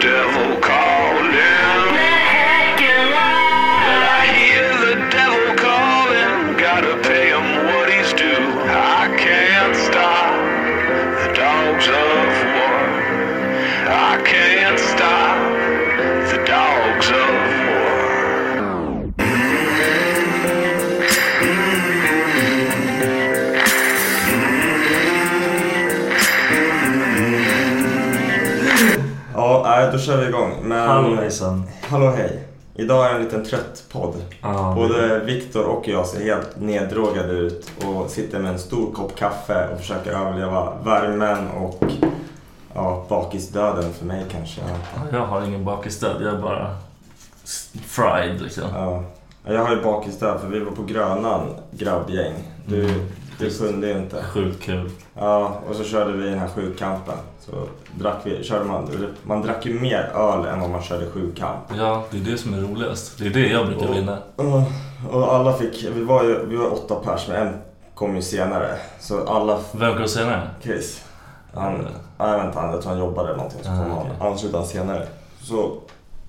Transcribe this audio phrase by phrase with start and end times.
[0.00, 0.57] Devil
[29.64, 30.52] Ja, nej, då kör vi igång.
[30.62, 30.88] Men...
[30.88, 31.62] Hallå hejsan.
[31.88, 32.44] Hallå hej.
[32.74, 34.14] Idag är en liten trött podd.
[34.42, 39.16] Ja, Både Viktor och jag ser helt neddrogade ut och sitter med en stor kopp
[39.16, 41.84] kaffe och försöker överleva värmen och
[42.74, 44.60] ja, bakisdöden för mig kanske.
[45.12, 46.76] Jag har ingen bakisdöd, jag är bara
[47.86, 48.64] fried liksom.
[48.74, 49.02] Ja.
[49.52, 52.34] Jag har ju bakisdöd för vi var på Grönan grabbgäng.
[52.66, 53.00] Du, Mm.
[53.38, 54.22] du kunde ju inte.
[54.22, 54.90] Sjukt kul.
[55.14, 57.14] Ja, och så körde vi den här sjukampen.
[57.50, 61.60] Så drack vi, körde man, man drack ju mer öl än vad man körde sjukamp.
[61.76, 63.18] Ja, det är det som är roligast.
[63.18, 64.18] Det är det jag brukar vinna.
[64.36, 64.64] Ja,
[65.12, 67.54] Och alla fick, vi var ju vi var åtta pers men en
[67.94, 68.76] kom ju senare.
[69.00, 70.50] Så alla, Vem kom senare?
[70.62, 71.04] Chris.
[71.54, 71.86] Han, Mm.
[72.18, 73.98] nej vänta, han- jag tror han jobbade eller någonting så Ah, kom han.
[73.98, 74.12] okej.
[74.20, 75.06] Han senare.
[75.42, 75.72] Så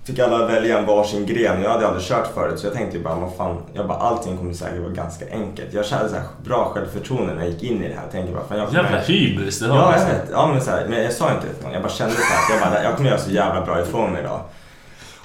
[0.10, 1.62] fick alla välja en varsin gren.
[1.62, 4.38] Jag hade aldrig kört förut så jag tänkte ju bara, vad fan, jag bara allting
[4.38, 5.74] kommer säkert vara ganska enkelt.
[5.74, 8.02] Jag kände så här bra självförtroende när jag gick in i det här.
[8.02, 8.84] Jag tänkte bara, fan jag kommer...
[8.84, 9.78] Jävla hybris du har.
[9.78, 10.30] Ja, jag vet.
[10.32, 11.74] Ja, men, så här, men jag sa inte det till någon.
[11.74, 14.22] Jag bara kände så här, jag, bara, jag kommer göra så jävla bra ifrån mig
[14.22, 14.40] idag.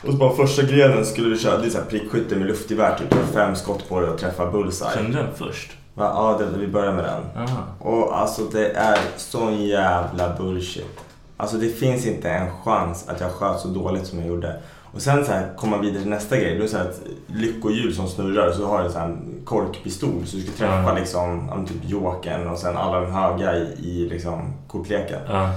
[0.02, 3.56] Och så bara första grenen skulle vi köra, det här prickskytte med luftgevär, typ fem
[3.56, 4.90] skott på det och träffa bullseye.
[4.94, 5.72] Kände du den först?
[5.94, 6.12] Va?
[6.14, 7.42] Ja, det, vi börjar med den.
[7.42, 7.62] Aha.
[7.78, 11.00] Och alltså det är sån jävla bullshit.
[11.36, 14.56] Alltså det finns inte en chans att jag sköt så dåligt som jag gjorde.
[14.94, 16.58] Och sen så här komma vidare till nästa grej.
[16.58, 19.40] Då är det här ett lyckohjul som snurrar och så har du så här en
[19.44, 20.26] korkpistol.
[20.26, 20.94] Så du ska träffa Ja.
[20.98, 25.20] liksom, typ jokern och sen alla de höga i, i liksom kortleken.
[25.28, 25.50] Ja.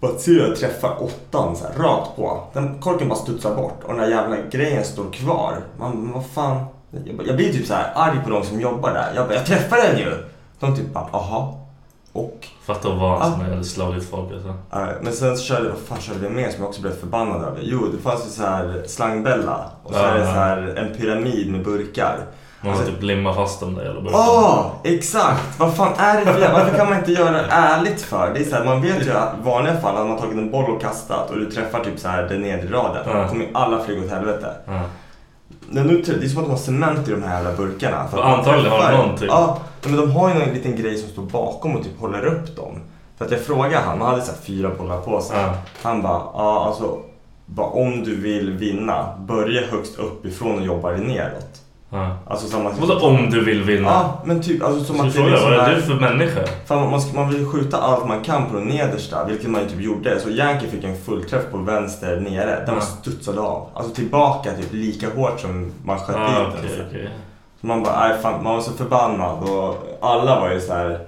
[0.00, 2.42] Bara ser jag träffar åttan så här, rakt på.
[2.52, 5.60] Den korken bara studsar bort och den där jävla grejen står kvar.
[5.78, 6.64] Man, vad fan.
[6.90, 9.12] Jag, jag blir typ så här arg på de som jobbar där.
[9.14, 10.12] Jag bara, jag träffade den ju!
[10.60, 11.65] De typ bara, aha.
[12.16, 12.46] Och?
[12.66, 14.54] Fatta vad van som jag hade slagit folk alltså.
[14.70, 17.42] Ja, men sen så körde, vad fan körde vi mer som jag också blev förbannad
[17.42, 17.60] över?
[17.62, 19.70] Jo, det fanns ju så här slangbella.
[19.82, 22.16] Och så Ja, är det så här en pyramid med burkar.
[22.60, 24.22] Man Alltså- typ limma fast dem där jävla burkarna.
[24.24, 25.58] Ja, exakt!
[25.58, 28.30] Vad fan är det för jävla- Varför kan man inte göra det ärligt för?
[28.34, 30.50] Det är så här, man vet ju att i vanliga fall hade man tagit en
[30.50, 33.02] boll och kastat och du träffar typ så här den nedre raden.
[33.06, 33.28] Ja.
[33.28, 34.54] Kommer alla flyga åt helvete.
[34.66, 34.80] Ja.
[35.70, 38.06] Det är, som att de har cement i de här jävla burkarna.
[38.08, 39.28] För man antagligen har de träffar- någon typ.
[39.28, 42.56] Ja, men de har ju någon liten grej som står bakom och typ håller upp
[42.56, 42.78] dem.
[43.18, 45.36] För att jag frågade han, han hade så fyra bollar på sig.
[45.40, 45.54] Ja.
[45.82, 46.98] Han bara, ja alltså,
[47.46, 51.62] bara, om du vill vinna, börja högst uppifrån och jobba dig neråt.
[51.90, 52.16] Ja.
[52.26, 53.88] Alltså samma Vadå om du vill vinna?
[53.88, 56.40] Ja, men typ alltså som att det liksom vad är du för människa?
[56.66, 59.80] Fan, man, man vill skjuta allt man kan på den nedersta, vilket man ju typ
[59.80, 60.20] gjorde.
[60.20, 62.62] Så Yankee fick en fullträff på vänster nere.
[62.66, 62.80] Den Ja.
[62.80, 63.68] studsade av.
[63.74, 66.86] Alltså tillbaka typ lika hårt som man sköt Ah, dit okej, den.
[66.88, 67.08] okej.
[67.60, 70.98] Så man bara, nej, fan, man var så förbannad och alla var ju så här.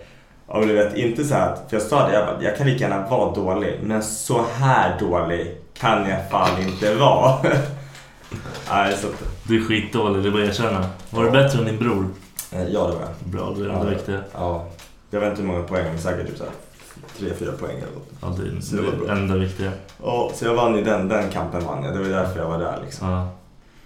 [0.48, 2.66] Ja, men du vet, inte så här, för jag sa det, jag, bara, jag kan
[2.66, 7.34] lika gärna vara dålig, men så här dålig kan jag fan inte vara.
[8.70, 10.86] nej, så att, Du är skitdålig, det är bara att erkänna.
[11.10, 12.06] Var du bättre än din bror?
[12.52, 13.10] eh, ja det var jag.
[13.32, 14.20] Bra, det är det Ja, enda viktiga.
[14.34, 14.66] Ja,
[15.10, 16.52] jag vet inte hur många poäng, men säkert typ så här
[17.18, 18.08] tre, fyra poäng eller något.
[18.38, 19.14] Ja, det Så det är var det bra.
[19.16, 19.72] enda viktiga.
[20.02, 21.92] Ja, så jag vann ju den, den kampen vann jag.
[21.94, 23.08] Det var därför jag var där liksom.
[23.08, 23.28] Ja.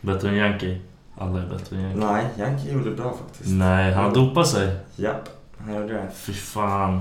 [0.01, 0.81] Bättre än Yankee.
[1.19, 2.01] Alla är bättre än Yankee.
[2.07, 3.51] Nej, Yankee gjorde bra faktiskt.
[3.51, 4.77] Nej, han har dopat sig.
[4.97, 5.29] Japp,
[5.65, 6.09] han gjorde det.
[6.15, 7.01] Fy fan.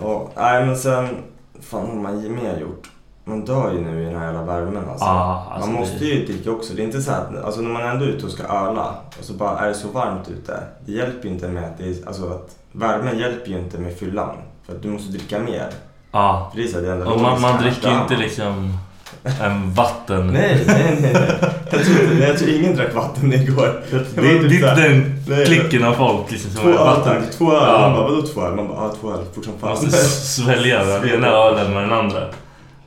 [0.00, 1.08] Och, nej men sen,
[1.60, 2.90] fan vad har man mer gjort?
[3.28, 5.04] Man dör ju nu i den här jävla värmen alltså.
[5.04, 6.72] Ah, alltså man måste det- ju dricka också.
[6.74, 9.24] Det är inte så att, alltså när man ändå är ute och ska öla och
[9.24, 10.60] så bara är det så varmt ute.
[10.86, 13.96] Det hjälper ju inte med att det är, alltså att värmen hjälper ju inte med
[13.98, 14.36] fyllan.
[14.66, 15.66] För att du måste dricka mer.
[16.12, 16.50] Ja.
[16.52, 18.78] För det är så det enda Och man, man dricker ju inte liksom
[19.42, 20.26] en vatten.
[20.32, 21.12] Nej, nej, nej.
[21.12, 21.52] nej.
[21.70, 23.82] Jag tror, inte- jag tror ingen drack vatten igår.
[23.90, 24.76] Det är typ inte så här-
[25.36, 27.22] den klicken av folk liksom, som Två är öl vatten.
[27.38, 27.62] två öl.
[27.72, 27.80] Ja.
[27.80, 28.54] Man bara, vadå två öl?
[28.56, 31.92] Man bara, ja två öl, fort som Man måste svälja den ena ölen med den
[31.92, 32.20] andra.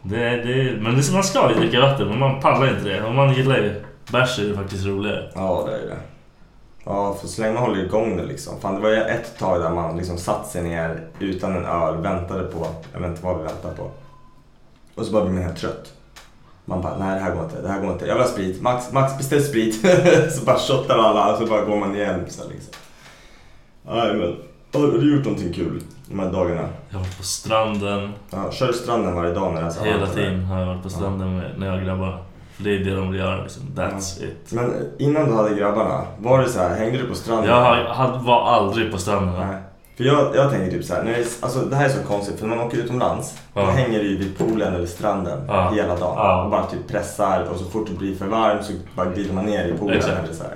[0.01, 3.03] Det, det, men det, man ska ju dricka vatten, men man pallar inte det.
[3.03, 5.31] Om man gillar ju bärs är det faktiskt roligare.
[5.35, 5.97] Ja, det är det.
[6.85, 8.61] Ja, för så länge man håller igång det liksom.
[8.61, 11.97] Fan, det var ju ett tag där man liksom satt sig ner utan en öl,
[11.97, 13.91] väntade på, jag vet inte vad vi väntade på.
[14.95, 15.93] Och så bara blev man helt trött.
[16.65, 18.05] Man bara, nej det här går inte, det här går inte.
[18.05, 18.61] Jag vill ha sprit.
[18.61, 19.81] Max, Max beställ sprit.
[20.31, 22.25] så bara shottar alla och så bara går man igen.
[22.27, 22.73] Så liksom.
[23.87, 24.35] Aj, men,
[24.73, 26.69] har du gjort någonting kul de här dagarna?
[26.89, 28.11] Jag har varit på stranden.
[28.29, 30.83] Ja, kör du stranden varje dag när det är så Hela tiden har jag varit
[30.83, 32.17] på stranden med, när jag har grabbarna.
[32.55, 33.63] För det är det de vill göra liksom.
[33.75, 34.51] That's it.
[34.51, 37.49] Men innan du hade grabbarna, var det så här, hängde du på stranden?
[37.49, 39.47] Jag var aldrig på stranden.
[39.47, 39.57] Nej.
[39.97, 42.03] För jag, jag tänker typ så här, när det, är- alltså det här är så
[42.03, 43.65] konstigt för när man åker utomlands då Ja.
[43.65, 45.71] hänger du ju vid poolen eller stranden Ja.
[45.75, 46.43] hela dagen Ja.
[46.43, 49.45] och bara typ pressar och så fort det blir för varmt så bara glider man
[49.45, 50.23] ner i poolen Exakt.
[50.23, 50.53] eller så här.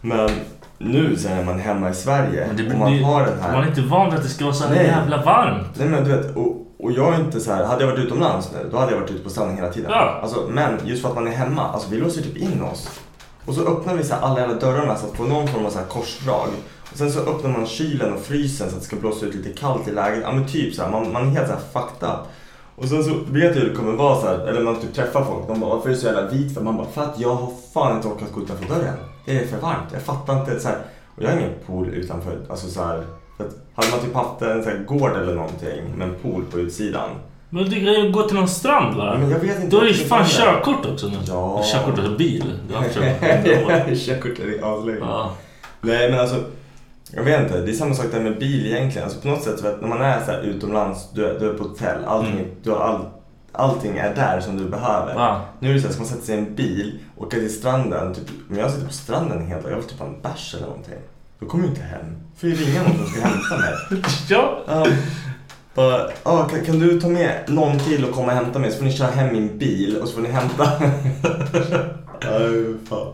[0.00, 0.30] Men
[0.78, 3.40] nu sen när man är hemma i Sverige Men det, och man det, har den
[3.40, 3.52] här...
[3.52, 4.86] man är inte van vid att det ska vara så här Nej.
[4.86, 5.68] jävla varmt.
[5.78, 8.50] Nej men du vet, och, och jag är inte så här, hade jag varit utomlands
[8.52, 9.90] nu då hade jag varit ute på stranden hela tiden.
[9.90, 10.18] Ja.
[10.22, 13.00] Alltså, men just för att man är hemma, alltså vi låser typ in oss.
[13.46, 15.70] Och så öppnar vi så här alla jävla dörrarna så att få någon form av
[15.70, 16.48] så här korsdrag.
[16.92, 19.50] Och sen så öppnar man kylen och frysen så att det ska blåsa ut lite
[19.60, 20.20] kallt i läget.
[20.22, 22.18] Ja men typ så här, man, man är helt så här fucked up.
[22.76, 25.24] Och sen så vet jag hur det kommer vara så här, eller man typ träffar
[25.24, 25.48] folk.
[25.48, 26.54] De bara, varför är du så jävla vit?
[26.54, 28.96] För man bara, för att jag har fan inte orkat gå utanför dörren.
[29.24, 29.88] Det är för varmt.
[29.92, 30.60] Jag fattar inte.
[30.60, 30.78] Så här,
[31.16, 32.38] och jag har ingen pool utanför.
[32.50, 33.04] Alltså så här,
[33.36, 36.44] för att, hade man typ haft en så här gård eller någonting med en pool
[36.50, 37.08] på utsidan.
[37.50, 39.16] Men du kan ju gå till någon strand va?
[39.18, 39.66] Men jag vet inte.
[39.68, 41.16] Du har ju fan vet körkort också nu.
[41.28, 41.62] Ja.
[41.72, 42.52] Körkort, alltså bil.
[42.68, 44.98] Du har haft körkort i är aslänge.
[45.00, 45.32] Ja.
[45.80, 46.36] Nej men alltså,
[47.12, 47.60] jag vet inte.
[47.60, 49.04] Det är samma sak där med bil egentligen.
[49.04, 51.64] Alltså på något sätt, att när man är så utomlands, du är, du är på
[51.64, 52.46] hotell, allting, Mm.
[52.62, 53.00] du har all,
[53.54, 55.14] allting är där som du behöver.
[55.14, 55.44] Ja.
[55.58, 58.14] Nu är det så här, ska man sätta sig i en bil, åka till stranden,
[58.14, 60.98] typ, om jag sitter på stranden helt jag vill typ ha en bärs eller någonting.
[61.38, 62.16] Då kommer jag inte hem.
[62.36, 63.74] Får ju ringa någon som ska hämta mig.
[64.28, 64.58] ja.
[64.66, 64.86] Ja.
[65.74, 68.76] Bara, ah, kan, kan du ta med någon till och komma och hämta mig så
[68.76, 70.72] får ni köra hem min bil och så får ni hämta.
[72.22, 73.12] Nej, fan.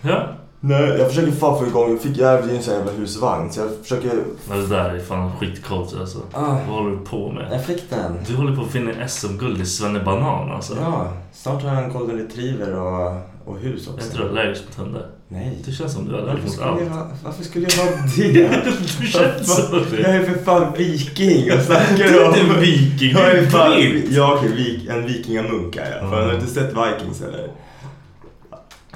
[0.00, 0.28] Ja.
[0.66, 3.52] Nej, jag försöker fan få igång, jag fick jag ju en sån här jävla husvagn
[3.52, 4.10] så jag försöker...
[4.48, 6.18] Men det där är fan skitcoolt alltså.
[6.32, 6.40] Ah.
[6.68, 7.48] Vad håller du på med?
[7.52, 8.12] Jag fick den.
[8.28, 10.74] Du håller på att finna SM-guld i svennebanan alltså.
[10.80, 13.12] Ja, snart har jag en golden retriever och,
[13.44, 14.00] och hus också.
[14.06, 15.06] Jag tror du är allergisk mot hundar.
[15.28, 15.58] Nej.
[15.64, 16.96] Det känns som du är Varför allergisk mot skulle, jag, allt.
[16.96, 18.62] vara- varför skulle jag vara det?
[19.00, 20.00] Du känns som det.
[20.00, 22.34] Jag är för fan viking och snackar Du är om...
[22.34, 23.70] inte viking, Jag du är är fan...
[23.70, 24.10] britt.
[24.12, 26.10] Jag är vik, en vikingamunk är jag.
[26.10, 27.48] För har du inte sett Vikings eller?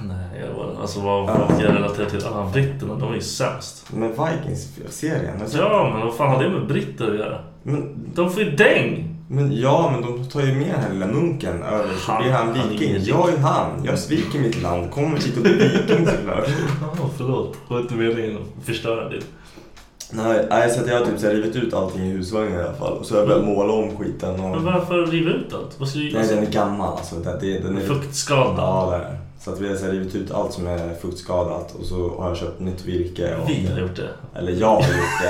[0.02, 2.26] Nej, jag var, alltså vad, vad jag relaterar till?
[2.26, 3.86] Ah, britterna, de är ju sämst.
[3.92, 7.38] Men Vikings-serien, sett Ja, men vad fan har det med britter att göra?
[7.62, 9.14] Men, De får ju däng!
[9.30, 12.32] men ja, men de tar ju med den här lilla munken över så Han- blir
[12.32, 12.88] han han viking.
[12.90, 13.84] ingen Jag är han.
[13.84, 14.90] Jag sviker mitt land.
[14.90, 16.48] Kommer hit och blir viking såklart.
[16.98, 17.52] Ja, förlåt.
[17.68, 19.20] Det var inte meningen att förstöra det.
[20.12, 22.62] Nej, nej, så att jag har typ så här rivit ut allting i husvagnen i
[22.62, 22.92] alla fall.
[22.92, 24.40] Och så har jag börjat måla om skiten.
[24.40, 24.50] Och...
[24.50, 25.76] Men varför riva ut allt?
[25.80, 27.14] Vad ska du Nej, den är gammal alltså.
[27.16, 27.80] Det, det, den är...
[27.80, 28.54] Fuktskadad?
[28.58, 29.18] Ja, det är.
[29.40, 32.36] Så att vi har så rivit ut allt som är fuktskadat och så har jag
[32.36, 33.36] köpt nytt virke.
[33.36, 33.48] Och...
[33.50, 34.38] Vi har gjort det.
[34.38, 35.22] Eller jag har gjort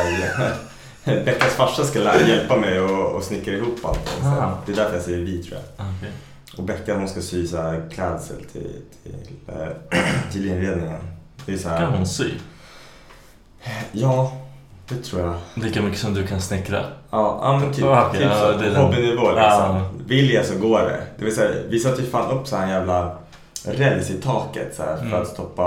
[1.04, 1.24] det.
[1.24, 3.78] Beckas farsa ska lära hjälpa mig och, och snickra ihop.
[3.82, 3.88] Så
[4.28, 4.52] Ah.
[4.66, 5.86] det är därför jag säger vi tror jag.
[5.98, 6.10] Okej.
[6.58, 9.14] Och Becka hon ska sy så här klädsel till, till,
[9.48, 10.00] äh,
[10.32, 10.98] till inredningen.
[11.46, 11.78] Det är så här...
[11.78, 12.30] Kan hon sy?
[13.92, 14.32] Ja,
[14.88, 15.34] Det tror jag.
[15.64, 16.80] Lika mycket som du kan snickra.
[17.10, 18.58] Ja, ja men typ, Okej, typ ja, så.
[18.58, 18.76] den.
[18.76, 19.76] hobbynivå liksom.
[19.76, 19.90] Ja.
[20.06, 21.00] Vill jag så går det.
[21.18, 23.16] Det vill säga, vi satte ju fan upp så här en jävla
[23.72, 25.22] räls i taket så här, för Mm.
[25.22, 25.62] att stoppa,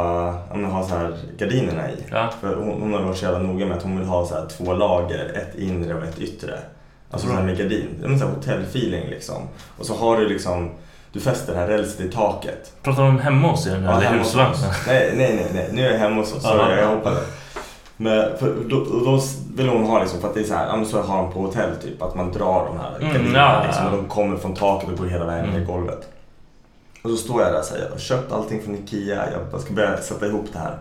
[0.49, 1.95] ja, men ha så här gardinerna i.
[2.11, 2.29] Ja.
[2.41, 4.45] För hon, hon har varit så jävla noga med att hon vill ha så här
[4.57, 6.59] två lager, ett inre och ett yttre.
[7.11, 7.87] Alltså så här med gardin.
[7.99, 9.35] Det är en sån här hotellfeeling liksom.
[9.77, 10.69] Och så har du liksom,
[11.11, 12.71] du fäster det här rälset i taket.
[12.83, 14.51] Pratar de hemma hos er nu Ja, eller hemma hos husvagn?
[14.51, 14.65] oss.
[14.87, 15.69] Nej, nej, nej, nej.
[15.71, 16.43] Nu är jag hemma hos oss.
[16.43, 17.17] Sorry, jag hoppade.
[17.97, 19.19] Men för då, då
[19.55, 21.39] vill hon ha liksom, för att det är så här, men så har de på
[21.39, 24.53] hotell typ, att man drar de här Mm, gardinerna ja, liksom, och de kommer från
[24.55, 25.67] taket och går hela vägen ner i Mm.
[25.67, 26.07] golvet.
[27.03, 29.73] Och så står jag där och säger, jag har köpt allting från Ikea, jag ska
[29.73, 30.77] börja sätta ihop det här.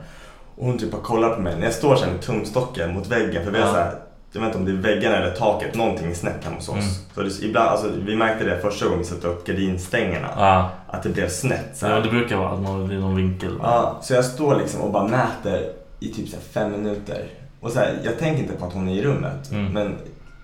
[0.56, 3.44] Och hon typ bara kollar på mig, när jag står här med tumstocken mot väggen,
[3.44, 3.72] för vi har Ja.
[3.72, 3.94] så här,
[4.32, 6.74] jag vet inte om det är väggarna eller taket, någonting är snett hemma hos oss.
[6.74, 6.84] Mm.
[7.14, 10.70] Så det, ibland, alltså, vi märkte det första gången vi satte upp gardinstängerna, Ja.
[10.86, 11.70] att det blev snett.
[11.74, 11.94] Så här.
[11.94, 13.58] ja, det brukar vara att man i någon vinkel.
[13.62, 17.24] Ja, så jag står liksom och bara mäter i typ så fem minuter.
[17.60, 19.50] Och så här, jag tänker inte på att hon är i rummet.
[19.50, 19.72] Mm.
[19.72, 19.96] Men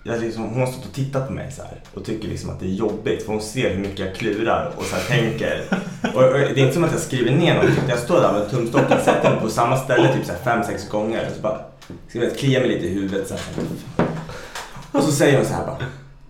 [0.07, 2.59] jag liksom, hon har stått och tittat på mig så här och tycker liksom att
[2.59, 3.25] det är jobbigt.
[3.25, 5.63] För hon ser hur mycket jag klurar och så här tänker.
[6.15, 7.83] Och, och det är inte som att jag skriver ner någonting.
[7.89, 10.89] Jag står där med tumstocken, sätter den på samma ställe typ så här fem, sex
[10.89, 11.25] gånger.
[11.29, 11.59] Och så bara
[12.09, 13.27] ska jag klia mig lite i huvudet.
[13.27, 13.41] Så här.
[14.91, 15.77] Och så säger hon så här bara.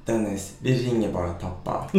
[0.05, 1.89] Dennis, vi ringer bara pappa.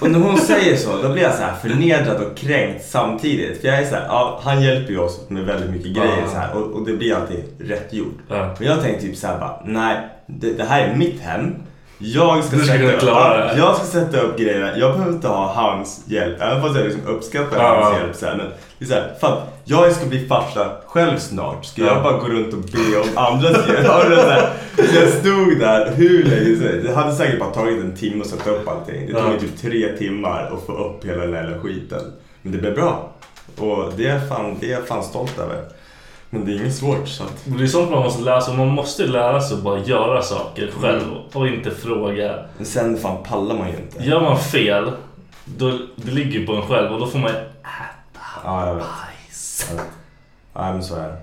[0.00, 3.60] Och när hon säger så, då blir jag så här förnedrad och kränkt samtidigt.
[3.60, 6.36] För jag är så här, ja, han hjälper ju oss med väldigt mycket grejer så
[6.36, 8.18] här, och, och det blir alltid rätt gjort.
[8.28, 10.08] Men jag tänkte typ så här bara, nej,
[10.40, 11.54] det, det här är mitt hem.
[11.98, 13.02] Jag ska, sätta upp,
[13.58, 14.78] jag ska sätta upp grejerna.
[14.78, 16.36] Jag behöver inte ha hans hjälp.
[16.40, 17.92] Även fast jag liksom uppskattar Ja.
[18.00, 18.38] hans hjälp.
[18.38, 18.46] Men
[18.78, 21.64] det är så här, fan, jag ska bli farsa själv snart.
[21.64, 21.86] Ska Ja.
[21.94, 23.86] jag bara gå runt och be om andras hjälp?
[24.94, 26.86] Jag stod där hur länge som.
[26.86, 29.06] Det hade säkert bara tagit en timme att sätta upp allting.
[29.06, 29.38] Det tog Ja.
[29.40, 32.00] typ tre timmar att få upp hela den här skiten.
[32.42, 33.08] Men det blev bra.
[33.58, 35.56] Och det är, fan, det är jag fan stolt över.
[36.34, 37.08] Men det är inget svårt.
[37.08, 38.56] Så att, Det är sånt man måste lära sig.
[38.56, 42.38] Man måste lära sig att bara göra saker själv och inte fråga.
[42.56, 44.02] men sen fan pallar man ju inte.
[44.04, 44.92] Gör man fel,
[45.44, 47.30] då, det ligger ju på en själv och då får man
[48.44, 48.84] Ja, jag vet.
[48.84, 49.66] bajs.
[49.70, 49.86] Jag vet.
[50.54, 51.16] Nej, men så är det.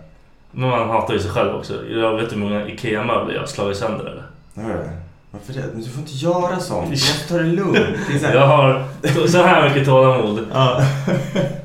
[0.52, 1.86] Men man hatar ju sig själv också.
[1.90, 4.24] Jag vet hur många IKEA-möbler jag har slagit sönder eller?
[4.54, 4.90] Du?
[5.32, 5.68] Varför det?
[5.74, 6.86] Men du får inte göra sånt.
[6.86, 7.78] Du måste ta det lugnt.
[8.14, 8.86] Det så här, Jag har
[9.28, 10.48] så här mycket tålamod.
[10.54, 10.82] ja.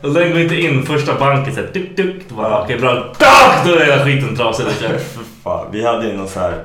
[0.02, 2.28] Och den går inte in första banken såhär tuk tuk.
[2.28, 2.62] Då bara Ja.
[2.64, 2.94] okej bra.
[2.94, 3.14] Duk,
[3.64, 4.66] Då är hela skiten trasig.
[5.44, 5.66] fan.
[5.72, 6.62] Vi hade ju någon så här,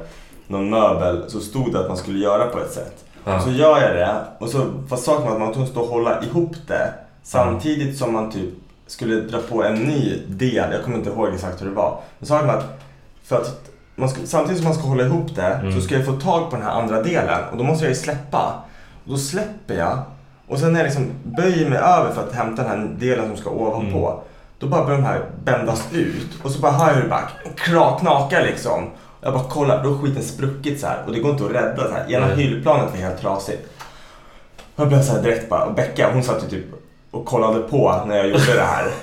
[0.48, 3.06] någon möbel så stod det att man skulle göra på ett sätt.
[3.25, 3.39] Ja.
[3.41, 4.15] Så gör jag det.
[4.39, 6.94] Och så, fast saken var att man stå och hålla ihop det.
[7.24, 8.50] Samtidigt som man typ
[8.88, 10.72] skulle dra på en ny del.
[10.74, 12.00] Jag kommer inte ihåg exakt hur det var.
[12.20, 12.79] Men saken var att,
[13.25, 13.69] för att
[14.00, 15.74] man ska, samtidigt som man ska hålla ihop det Mm.
[15.74, 17.39] så ska jag få tag på den här andra delen.
[17.51, 18.53] Och då måste jag ju släppa.
[19.06, 20.00] Och då släpper jag.
[20.48, 23.38] Och sen när jag liksom böjer mig över för att hämta den här delen som
[23.38, 24.22] ska ovanpå.
[24.60, 26.27] Då bara börjar de här bändas ut.
[26.44, 27.29] Och så bara hör jag hur det bara
[28.00, 28.89] knakar liksom.
[29.22, 30.98] Jag bara kollar, då har skiten spruckit så här.
[31.08, 32.12] Och det går inte att rädda så här.
[32.12, 32.36] Ena Nej.
[32.36, 33.70] hyllplanet var helt trasigt.
[34.75, 36.65] Jag började så här direkt bara, och Becka hon satt ju typ
[37.12, 38.86] och kollade på när jag gjorde det här.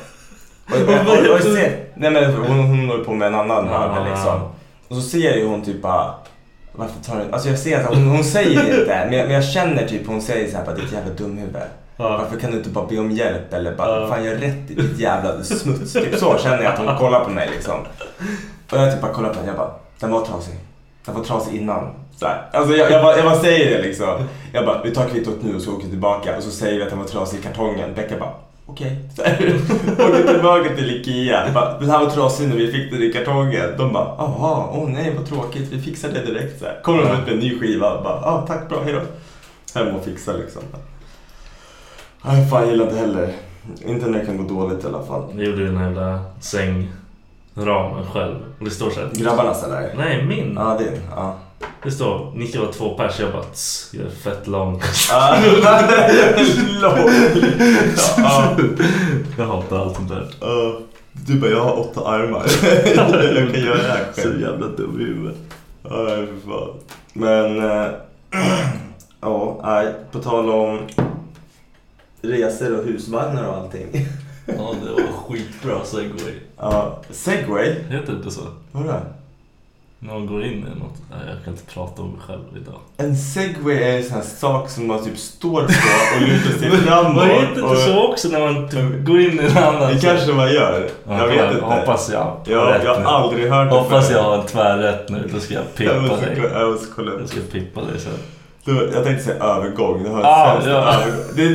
[0.71, 1.53] Och, och, och, och, och
[1.95, 4.09] nej men hon, hon håller på med en annan möbel Ah.
[4.09, 4.41] liksom.
[4.89, 6.15] Och så ser ju hon typ bara,
[6.73, 8.51] varför tar du, alltså jag ser att hon, hon säger
[8.81, 11.57] inte, men jag, men jag känner typ hon säger så här bara ditt jävla dumhuvud.
[11.97, 12.17] Ja.
[12.19, 14.09] Varför kan du inte bara be om hjälp eller bara, Ja.
[14.09, 15.93] fan jag rätt i ditt jävla smuts.
[15.93, 17.81] Typ så känner jag att hon kollar på mig liksom.
[18.71, 20.55] Och jag typ bara kollar på henne, jag bara, den var trasig.
[21.05, 21.91] Den var trasig innan.
[22.21, 22.43] Så här.
[22.53, 24.29] Alltså jag, jag, bara, jag bara säger det liksom.
[24.53, 26.37] Jag bara, vi tar kvittot nu och så åker vi tillbaka.
[26.37, 27.95] Och så säger vi att den var trasig i kartongen.
[27.95, 28.33] Becka bara,
[28.77, 28.99] okej.
[29.19, 29.55] Okay.
[30.09, 31.53] åker tillbaka till Ikea.
[31.55, 33.77] Bara, den här var trasig när vi fick den i kartongen.
[33.79, 35.73] De bara, jaha, åh nej vad tråkigt.
[35.73, 36.59] Vi fixar det direkt.
[36.59, 36.81] Så här.
[36.83, 38.03] Kommer de ut med en ny skiva.
[38.03, 39.01] Bara, ah, tack bra, hejdå.
[39.75, 40.63] Hem och fixa liksom.
[42.23, 43.33] Nej, fan jag gillar inte heller.
[43.87, 45.25] Inte när det kan gå dåligt i alla fall.
[45.37, 48.37] Jag gjorde den här jävla sängramen själv.
[48.61, 49.11] Det står såhär.
[49.13, 49.95] Grabbarnas eller?
[49.97, 50.55] Nej, min.
[50.57, 51.01] Ja, din.
[51.11, 51.39] Ja.
[51.87, 53.21] Det står, ni ska vara två pers.
[53.21, 54.83] Jag bara, tss, jag är fett lång.
[55.13, 55.37] Ah,
[56.83, 57.11] lång.
[58.17, 58.57] Ja.
[59.39, 60.29] Jag hatar allt sånt där.
[60.41, 60.79] Ja.
[61.13, 62.47] Du bara, jag har åtta armar.
[63.37, 64.41] jag kan göra det här Så själv.
[64.41, 65.37] jävla dum i huvudet.
[65.83, 66.71] Ja, nej, för fan.
[67.13, 67.89] Men, eh,
[69.21, 70.79] ja, nej, på tal om
[72.23, 74.07] resor och husvagnar och allting.
[74.47, 76.35] Ja, det var skitbra segway.
[76.59, 77.75] Ja, segway?
[77.89, 78.41] Heter det inte så?
[78.73, 78.95] Vadå?
[79.99, 80.97] Man går in i något.
[81.11, 82.81] Nej, jag kan inte prata om mig själv idag.
[82.97, 86.71] En segway är en sån här sak som man typ står på och lutar sig
[86.87, 87.17] framåt.
[87.17, 89.95] Vad heter och- det så också när man typ går in i en annan?
[89.95, 90.89] Det kanske man gör.
[91.09, 91.65] Ja, jag vet inte.
[91.65, 95.31] Hoppas jag har Jag, jag har aldrig hört det Hoppas jag har tvärrätt nu.
[95.35, 96.39] Då ska jag Jag pippa måste, dig.
[96.55, 97.21] jag måste kolla upp.
[97.21, 98.13] Jag ska pippa dig sen.
[98.65, 100.03] Du, jag tänkte säga övergång.
[100.03, 100.77] Det har Ah, sämsta ja.
[100.95, 101.25] övergång.
[101.37, 101.49] Det,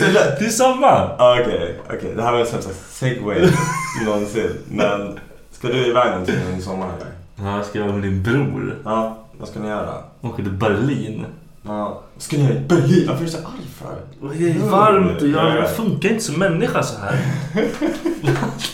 [0.00, 0.38] det lätt.
[0.38, 1.10] Det är samma!
[1.18, 2.12] Ah, Okej, okej.
[2.16, 3.48] Det här var den sämsta segway
[4.06, 4.50] någonsin.
[4.70, 5.18] Men
[5.52, 7.17] ska du iväg någonting under sommaren eller?
[7.42, 8.78] Ja, jag ska vara med din bror.
[8.84, 9.94] Ja, vad ska ni göra?
[10.20, 11.24] Åker till Berlin.
[11.62, 13.04] Ja, ska ni göra i Berlin?
[13.08, 14.34] Varför är du så arg för?
[14.38, 17.18] Det är varmt och jag, jag funkar inte som människa så här.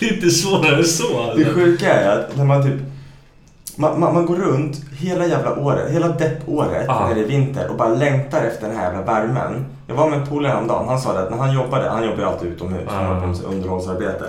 [0.00, 1.32] det är inte svårare än så.
[1.36, 1.52] Det Eller?
[1.54, 2.80] sjuka är att när man typ
[3.76, 7.06] man, man, man går runt hela jävla året, hela deppåret Ja.
[7.08, 9.66] när det är vinter och bara längtar efter den här jävla värmen.
[9.86, 12.18] Jag var med en polare häromdagen, han sa det att när han jobbade, han jobbar
[12.18, 13.10] ju alltid utomhus, han Ja.
[13.14, 14.24] var på underhållsarbete.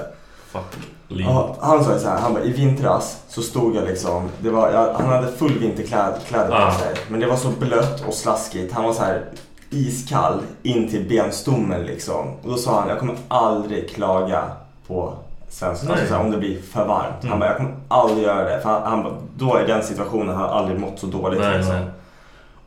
[0.55, 0.81] Fuck.
[1.07, 4.71] Ja, han sa så här, han bara, i vintras så stod jag liksom, det var,
[4.71, 6.71] jag, han hade full vinterkläder kläder på Ja.
[6.71, 6.93] sig.
[7.09, 8.73] Men det var så blött och slaskigt.
[8.73, 9.21] Han var så här
[9.69, 12.27] iskall in till benstommen liksom.
[12.43, 14.43] Och då sa han, jag kommer aldrig klaga
[14.87, 15.13] på
[15.49, 17.15] svensk, alltså här, om det blir för varmt.
[17.23, 17.29] Mm.
[17.31, 18.61] Han bara, jag kommer aldrig göra det.
[18.61, 21.57] För han, han bara, då i den situationen har han aldrig mått så dåligt Nej,
[21.57, 21.75] liksom.
[21.75, 21.85] nej.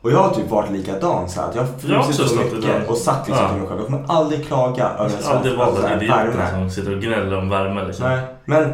[0.01, 2.97] Och jag har typ varit likadan så här, att jag har frusit så mycket och
[2.97, 3.49] sagt liksom Ja.
[3.51, 7.01] till mig själv, jag kommer aldrig klaga över en svensk alltså, idioten som sitter och
[7.01, 8.05] gnäller om värme liksom.
[8.05, 8.73] Nej, men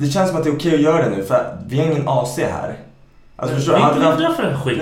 [0.00, 2.08] det känns som att det är okej att göra det nu för vi har ingen
[2.08, 2.76] AC här.
[3.38, 3.78] Alltså förstår du?
[3.78, 4.00] Hade,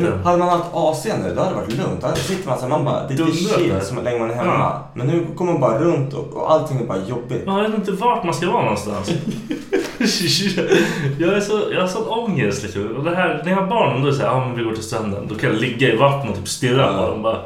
[0.01, 2.01] men hade man haft AC nu då hade det varit lugnt.
[2.01, 4.35] Då sitter man så här, man bara, det är Dundrar chill så länge man är
[4.35, 4.53] hemma.
[4.53, 4.83] Ja.
[4.95, 7.43] Men nu kommer man bara runt och, och allting är bara jobbigt.
[7.47, 9.11] Jag vet inte vart man ska vara någonstans.
[11.19, 12.97] jag, är så, jag har sån ångest liksom.
[12.97, 14.73] Och det här, när jag har barn, då är det såhär, ja men vi går
[14.73, 15.27] till stranden.
[15.29, 17.23] Då kan jag ligga i vattnet och typ stirra på dem.
[17.23, 17.41] Bara,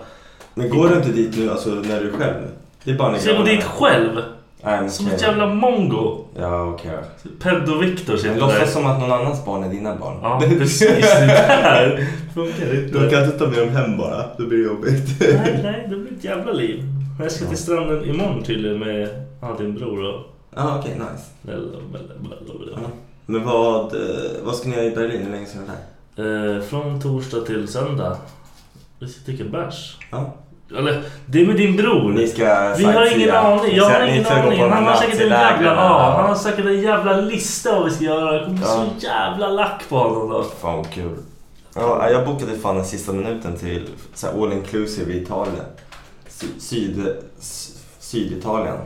[0.55, 2.35] Men går du inte dit nu alltså när du är själv?
[2.85, 4.11] Det är bara när ska jag gå dit själv?
[4.62, 5.17] Nej, men Som okej.
[5.17, 6.25] ett jävla mongo.
[6.38, 6.91] Ja, okej
[7.43, 8.41] Peddo-Viktor Men sitter där.
[8.41, 10.17] låtsas som att någon annans barn är dina barn.
[10.23, 10.88] Ja, precis.
[10.88, 13.11] Det där funkar inte.
[13.11, 15.21] kan inte ta med dem hem bara, då blir det jobbigt.
[15.21, 16.83] Nej, nej, det blir ett jävla liv.
[17.17, 19.09] Men Jag ska till stranden imorgon tydligen med
[19.41, 20.21] ja, din bror och...
[20.55, 21.25] Ja, okej, nice.
[21.43, 21.55] Bla,
[21.90, 22.73] bla, bla, bla.
[22.83, 22.88] Ja.
[23.26, 24.00] Men vad, eh,
[24.45, 25.23] vad ska ni göra i Berlin?
[25.25, 25.76] Hur länge ska ni vara
[26.17, 26.57] där?
[26.57, 28.17] Eh, från torsdag till söndag.
[28.99, 29.97] Vi ska dricka bärs.
[30.11, 30.35] Ja.
[30.78, 32.12] Eller, det är med din bror.
[32.12, 33.76] Ni ska Vi har ingen aning.
[33.76, 34.61] Jag har ingen aning.
[34.71, 38.05] Han har säkert en jävla, ja, han har säkert en jävla lista vad vi ska
[38.05, 38.35] göra.
[38.37, 38.87] Jag kommer bli Ja.
[39.00, 40.43] så jävla lack på honom då.
[40.43, 41.17] Fan vad kul.
[41.75, 43.88] Ja, jag bokade fan den sista minuten till
[44.23, 45.64] all inclusive i Italien.
[46.28, 47.17] Sy- Syd,
[47.99, 48.77] Syditalien.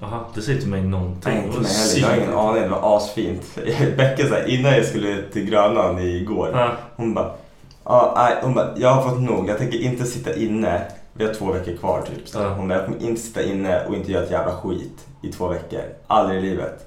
[0.00, 1.32] Jaha, det säger till mig någonting.
[1.34, 2.00] Nej, inte mig heller.
[2.00, 2.62] Jag har ingen aning.
[2.62, 3.42] Det var asfint.
[3.96, 6.50] Becka så här, innan jag skulle till Grönan igår.
[6.54, 6.68] Ja.
[6.96, 7.30] Hon bara,
[7.84, 9.48] ja, nej, hon bara, jag har fått nog.
[9.48, 10.82] Jag tänker inte sitta inne.
[11.12, 12.28] Vi har två veckor kvar typ.
[12.28, 12.38] Så.
[12.38, 12.48] Ja.
[12.48, 15.48] Hon bara, jag kommer inte sitta inne och inte göra ett jävla skit i två
[15.48, 15.80] veckor.
[16.06, 16.82] Aldrig i livet.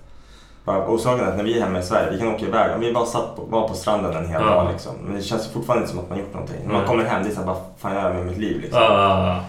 [0.65, 2.79] Bara, Och saken är att när vi är hemma i Sverige, vi kan åka iväg.
[2.79, 4.47] Vi bara satt på, var på stranden en hel Ja.
[4.49, 4.91] dag liksom.
[5.05, 6.57] Men det känns fortfarande inte som att man gjort någonting.
[6.65, 8.81] När man kommer hem, det är såhär, vad fan gör jag med mitt liv liksom.
[8.81, 9.39] Ah,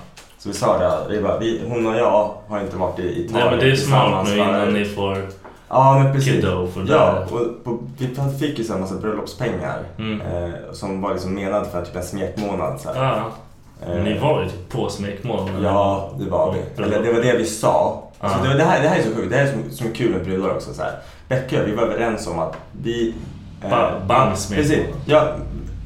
[0.42, 3.32] Så vi sa det, vi bara, vi, hon och jag har inte varit i Italien
[3.32, 5.26] nej men det är smart nu innan ni får
[5.68, 6.32] Ja men precis.
[6.32, 6.92] kiddo för det.
[6.92, 10.20] Ja, och på, vi fick ju så här massa bröllopspengar Mm.
[10.20, 12.80] eh, som var liksom menad för typ en smekmånad.
[12.80, 13.04] Så här.
[13.04, 13.24] Ja,
[13.82, 15.62] Eh, men ni var ju typ på smekmånaden.
[15.62, 16.82] Ja, det var vi.
[16.84, 18.02] Eller det var det vi sa.
[18.20, 18.28] Ja.
[18.42, 20.10] det, var, det, här, det här är så sjukt, det här är som, som kul
[20.10, 20.74] med brudar också.
[20.74, 20.92] Så här.
[21.28, 23.14] Becka vi var överens om att vi...
[23.64, 24.70] eh, Ba- bandsmekmånad.
[24.70, 24.94] Precis.
[25.06, 25.28] Ja,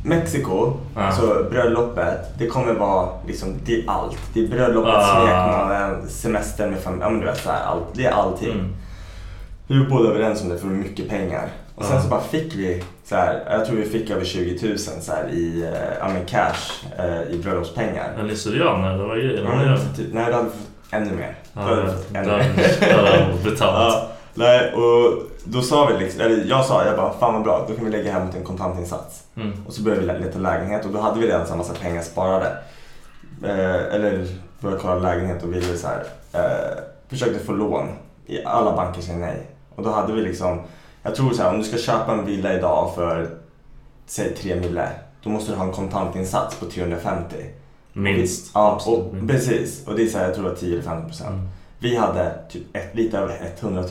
[0.06, 1.00] Mexiko, Ja.
[1.02, 4.18] alltså bröllopet, det kommer vara liksom, det är allt.
[4.34, 5.16] Det är bröllopet, Ah.
[5.20, 7.84] smekmånaden, semestern med familj, ja men du vet så här, allt.
[7.92, 8.52] Det är allting.
[8.52, 8.74] Mm.
[9.66, 11.48] Vi var båda överens om det för mycket pengar.
[11.74, 12.02] Och sen Ja.
[12.02, 15.28] så bara fick vi, så här, jag tror vi fick över 20 000 så här,
[15.32, 18.12] i eh, ja, men cash eh, i bröllopspengar.
[18.18, 19.40] Är ni syrianer eller vad är det?
[19.42, 20.58] Ja, men typ, nej, du hade fått
[20.90, 21.34] ännu mer.
[21.52, 22.66] Ja, Du hade fått ännu mer.
[23.60, 27.64] ja, nej, och då sa vi liksom, eller jag sa, jag bara, fan vad bra,
[27.68, 29.22] då kan vi lägga hem en kontantinsats.
[29.36, 29.52] Mm.
[29.66, 32.56] Och så började vi leta lägenhet och då hade vi redan här massa pengar sparade.
[33.44, 34.26] Eh, eller
[34.60, 37.88] började kolla lägenhet och ville så här, eh, försökte få lån.
[38.26, 39.46] I alla banker säger nej.
[39.74, 40.60] Och då hade vi liksom,
[41.02, 43.30] jag tror så här, om du ska köpa en villa idag för
[44.06, 44.88] säg 3 mille,
[45.22, 47.36] då måste du ha en kontantinsats på 350.
[47.92, 48.50] Minst.
[48.54, 49.86] Ja, och, precis.
[49.86, 51.30] Och det är så här, jag tror det var 10 eller 15 procent.
[51.30, 51.48] Mm.
[51.78, 53.82] Vi hade typ ett, lite över 100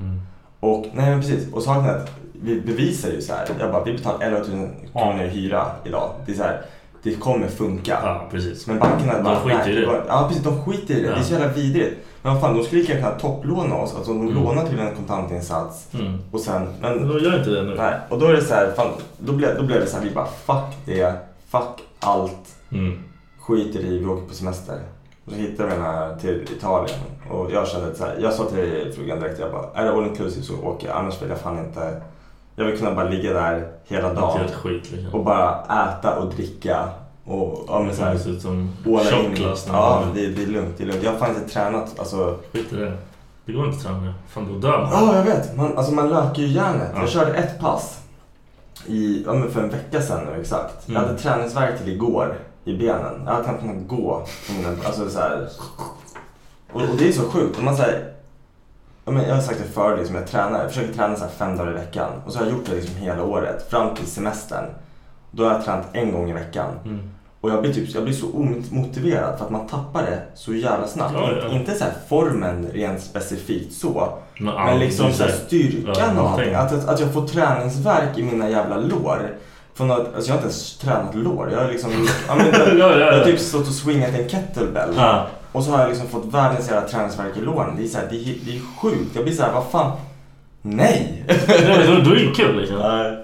[0.00, 0.20] Mm.
[0.60, 2.10] Och nej men precis, och saken är att
[2.42, 3.46] vi bevisar ju så här.
[3.60, 4.46] Jag bara, vi betalar 11 000
[4.92, 6.10] kronor i hyra idag.
[6.26, 6.62] Det är så här,
[7.02, 7.98] det kommer funka.
[8.02, 8.66] Ja, precis.
[8.66, 10.02] Men bankerna bara, De skiter i det.
[10.08, 11.08] Ja precis, de skiter i det.
[11.08, 11.14] Ja.
[11.14, 11.96] Det är så jävla vidrigt.
[12.22, 13.94] Men vad fan, de skulle lika gärna kunna topplåna oss.
[13.96, 14.34] Alltså de Mm.
[14.34, 16.18] lånar till en kontantinsats Mm.
[16.30, 17.74] och sen, Men men då gör inte det nu.
[17.76, 17.94] nej.
[18.08, 20.10] Och då är det så här, fan, då blev, då blev det så här, vi
[20.14, 21.12] bara fuck det,
[21.48, 22.98] fuck allt, Mm.
[23.40, 24.78] skiter i, vi åker på semester.
[25.26, 26.98] Och så hittade vi den här till Italien
[27.30, 29.92] och jag kände att så här, jag sa till frugan direkt, jag bara, är det
[29.92, 32.00] all inclusive så åker jag, annars vill jag fan inte.
[32.56, 35.14] Jag vill kunna bara ligga där hela dagen skit liksom.
[35.20, 36.88] och bara äta och dricka
[37.24, 40.74] och ja, men så här, Det ser ut som när Ja, det, det är lugnt.
[40.78, 41.02] Det är lugnt.
[41.02, 41.98] Jag har fan inte tränat.
[41.98, 42.92] Alltså, Skit i det.
[43.46, 44.14] Det går inte att träna.
[44.28, 44.90] Fan, då dör man.
[44.92, 45.56] ja, jag vet.
[45.56, 46.90] Man, alltså, man löker ju hjärnet.
[46.94, 47.00] Ja.
[47.00, 48.00] Jag körde ett pass
[48.86, 50.74] i, ja, men för en vecka sedan nu exakt.
[50.86, 51.08] Jag Mm.
[51.08, 53.22] hade träningsvärk till igår i benen.
[53.24, 54.26] Jag hade knappt kunnat gå.
[54.86, 55.48] Alltså, så här.
[56.72, 57.62] Och, och det är så sjukt.
[57.62, 58.12] Man, så här,
[59.04, 61.74] jag har sagt det förut, liksom, jag tränar, jag försöker träna så fem dagar i
[61.74, 62.10] veckan.
[62.26, 64.64] Och så har jag gjort det liksom hela året, fram till semestern.
[65.30, 66.70] Då har jag tränat en gång i veckan.
[66.84, 67.10] Mm.
[67.40, 70.86] Och jag blir, typ, jag blir så omotiverad för att man tappar det så jävla
[70.86, 71.14] snabbt.
[71.14, 71.48] Ja, ja.
[71.48, 74.18] Inte så formen rent specifikt så.
[74.38, 76.54] Men, Men liksom så styrkan Ja, och allting.
[76.54, 79.30] att, att jag får träningsverk i mina jävla lår.
[79.74, 81.50] Från att, alltså jag har inte ens tränat lår.
[81.52, 81.90] Jag har liksom
[82.28, 83.24] ja, men, jag, Ja, ja, jag har ja.
[83.24, 84.90] typ stått och swingat en kettlebell.
[84.96, 85.26] Ja.
[85.52, 87.76] Och så har jag liksom fått världens jävla träningsverk i låren.
[87.76, 89.10] Det är, så här, det, är, det är sjukt.
[89.14, 89.92] Jag blir så här, vad fan.
[90.62, 91.24] Nej!
[91.48, 92.78] Ja, då, då är det kul liksom.
[92.78, 93.18] Nej.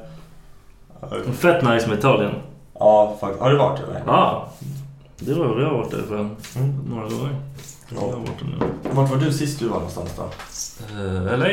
[1.35, 2.33] Fett nice med Italien.
[2.79, 3.43] Ja, faktiskt.
[3.43, 4.03] Har du varit eller?
[4.07, 4.49] Ja.
[5.19, 6.37] Det var jag har varit där för Mm.
[6.89, 7.37] några gånger.
[7.89, 8.67] Jag där nu.
[8.93, 10.23] Vart var du sist du var någonstans då?
[11.03, 11.47] Uh, LA.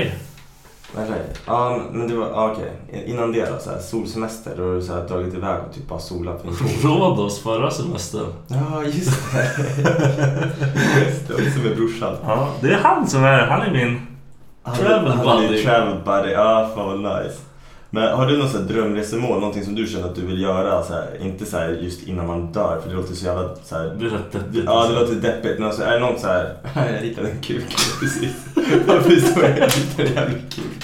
[0.95, 1.23] Eller?
[1.45, 3.03] Ja, men det var, ja, okej.
[3.05, 4.53] Innan det då, så här, solsemester.
[4.57, 6.67] Då har du så här, dragit iväg och typ bara solat för en sol.
[6.91, 8.33] Rhodos förra semestern.
[8.47, 9.43] Ja, just det.
[11.05, 12.15] just det, och som är brorsan.
[12.23, 14.07] Ja, det är han som är, han är min...
[14.77, 15.63] Travel Han är buddy.
[15.63, 16.31] Travel buddy.
[16.31, 17.37] Ja, fan vad nice.
[17.89, 19.39] Men har du något så drömresemål?
[19.39, 20.83] Någonting som du känner att du vill göra?
[20.83, 23.75] Så här, inte så här just innan man dör, för det låter så jävla så
[23.75, 24.63] här, Det rätt deppigt.
[24.65, 25.59] Ja, det låter deppigt.
[25.59, 26.53] Men alltså, är det något så här...
[26.93, 27.65] Jag ritade en kuk.
[27.99, 28.33] Precis.
[28.87, 30.83] Varför står jag och ritar en jävla kuk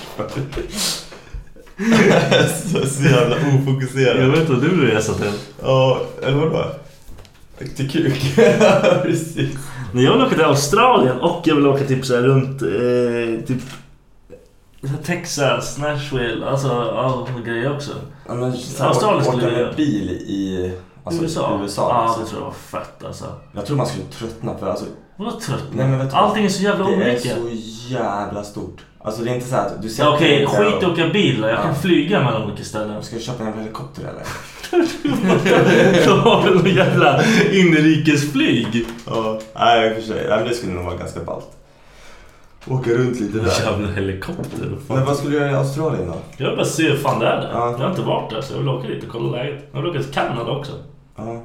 [2.71, 4.31] så, så jävla Jag ofokuserad.
[4.31, 5.31] vet vad du vill resa till.
[5.61, 6.65] Ja, eller vadå?
[7.75, 8.35] Till kuk.
[9.03, 9.49] Precis.
[9.93, 13.45] Men jag vill åka till Australien och jag vill åka typ så här runt eh,
[13.47, 13.61] typ
[15.05, 17.91] Texas, Nashville, alltså ja, grejer också.
[18.27, 18.43] Ja, men,
[18.79, 20.71] Australien åka skulle med jag- bil i
[21.03, 21.59] alltså, USA?
[21.61, 22.19] USA Ja, alltså.
[22.21, 23.25] det tror jag var fett alltså.
[23.55, 24.85] Jag tror man skulle tröttna för alltså,
[25.17, 25.63] Vadå trött?
[25.71, 26.09] Nej, du?
[26.15, 27.19] Allting är så jävla det är olika.
[27.35, 27.49] så
[27.93, 28.81] jävla stort.
[29.03, 31.41] Alltså det är inte så att du Ja, Okej, där skit i att åka bil
[31.41, 31.47] då.
[31.47, 31.73] Jag kan Ja.
[31.75, 33.03] flyga mellan olika ställen.
[33.03, 34.23] Ska du köpa en jävla helikopter eller?
[36.07, 38.85] De har väl någon jävla inrikesflyg?
[39.05, 40.45] Ja, nej i och för sig.
[40.49, 41.47] Det skulle nog vara ganska ballt.
[42.69, 43.65] Åka runt lite där.
[43.65, 44.77] Jävla helikopter.
[44.87, 46.15] Men vad skulle du göra i Australien då?
[46.37, 47.49] Jag vill bara se hur fan det är där.
[47.53, 47.71] Ja.
[47.71, 49.63] Jag har inte varit där så jag vill åka dit och kolla läget.
[49.71, 50.71] Jag vill åka till Kanada också.
[51.15, 51.43] Ja.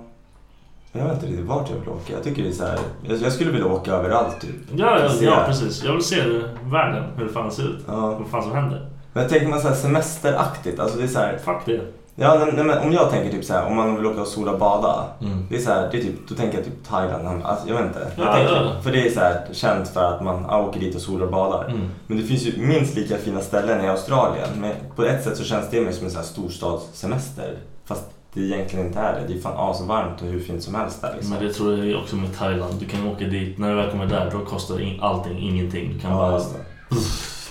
[0.92, 2.12] Jag vet inte riktigt vart jag vill åka.
[2.12, 2.78] Jag tycker det är så här.
[3.22, 4.54] Jag, skulle vilja åka överallt typ.
[4.76, 5.84] Ja, ja, ja precis.
[5.84, 6.22] Jag vill se
[6.64, 7.78] världen, hur det fan ser ut.
[7.86, 8.18] Ja.
[8.18, 8.90] Vad fan som händer.
[9.12, 10.80] Men jag tänker man så här semesteraktigt.
[10.80, 11.38] Alltså det är så här.
[11.44, 11.80] Fuck det.
[12.20, 13.66] Ja, nej, nej, men om jag tänker typ så här.
[13.66, 15.04] Om man vill åka och sola och bada.
[15.20, 15.46] Mm.
[15.50, 17.42] Det är så här, det är typ, då tänker jag typ Thailand.
[17.42, 18.10] Alltså, jag vet inte.
[18.16, 18.80] Jag Ja, tänker, ja.
[18.82, 21.64] För det är så här känt för att man åker dit och solar och badar.
[21.68, 21.88] Mm.
[22.06, 24.48] Men det finns ju minst lika fina ställen i Australien.
[24.60, 27.56] Men på ett sätt så känns det mer som en så här storstadssemester.
[27.84, 28.04] Fast
[28.34, 29.32] det egentligen inte är det.
[29.32, 31.30] Det är fan asvarmt och hur fint som helst där liksom.
[31.34, 32.74] Men det tror jag också med Thailand.
[32.80, 35.92] Du kan åka dit, när du väl kommer där då kostar in, allting ingenting.
[35.94, 36.44] Du kan Ja, bara det.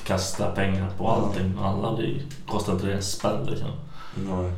[0.07, 1.53] kasta pengar på allting.
[1.63, 2.13] Alla det
[2.51, 3.67] kostar inte det en spänn liksom.
[4.25, 4.51] Nej.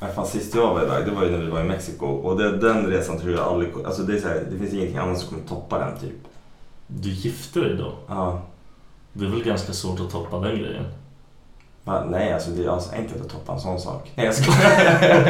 [0.00, 2.06] Nej, fan, sist jag var iväg, det var ju när vi var i Mexiko.
[2.06, 3.72] Och det, den resan tror jag aldrig...
[3.86, 6.14] Alltså det, är så här, det finns ingenting annat som kommer toppa den typ.
[6.86, 7.92] Du gifte dig då?
[8.08, 8.42] Ja.
[9.12, 10.84] Det är väl ganska svårt att toppa den grejen?
[11.84, 12.04] Va?
[12.10, 14.10] Nej, alltså det är alltså enkelt att toppa en sån sak.
[14.14, 14.34] Nej, jag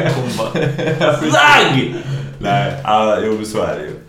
[0.05, 0.09] skojar.
[1.17, 1.95] FLAGG!
[2.39, 3.99] Nej, ja, jo så är det ju.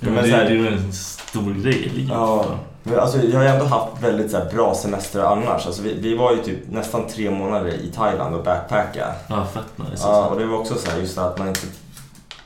[0.00, 2.10] Men Men det, så här- det är ju en stor grej i livet.
[2.12, 2.46] Ja,
[2.82, 5.66] men alltså, jag har ändå haft väldigt så här, bra semester annars.
[5.66, 9.06] Alltså, vi, vi var ju typ nästan tre månader i Thailand och backpacka.
[9.28, 9.90] Ja, fett nice.
[10.06, 10.34] Ja, alltså.
[10.34, 11.60] och det var också så här, just att man inte...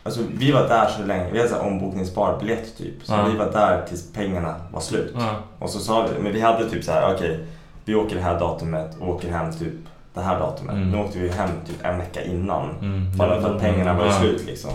[0.04, 2.94] Alltså vi var där så länge, vi hade så här ombokningsbar biljett typ.
[3.04, 3.24] Så Ja.
[3.32, 5.12] vi var där tills pengarna var slut.
[5.18, 5.34] Ja.
[5.58, 7.46] Och så sa vi, men vi hade typ så här, okej,
[7.84, 9.72] vi åker det här datumet och åker hem typ
[10.14, 10.74] det här datumet.
[10.76, 10.90] Mm.
[10.90, 12.70] Nu åkte vi hem typ en vecka innan.
[12.80, 13.16] Mm.
[13.16, 14.12] Bara för att pengarna var Ja.
[14.12, 14.70] slut liksom.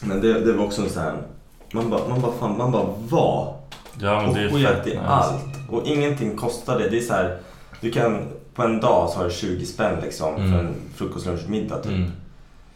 [0.00, 1.14] Men det, det var också en sån här,
[1.72, 3.54] man bara, man bara, fan, man bara var
[4.02, 5.44] Ja, men och det är fett i allt.
[5.70, 6.88] Och ingenting kostade.
[6.88, 7.38] Det är så här,
[7.80, 10.50] du kan, på en dag så har du 20 spänn liksom Mm.
[10.52, 11.92] för en frukost, lunch, middag typ.
[11.92, 12.10] Mm.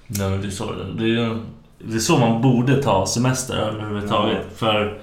[0.07, 1.39] Nej, men det är så det det är.
[1.79, 4.43] Det är så man borde ta semester överhuvudtaget.
[4.57, 5.03] För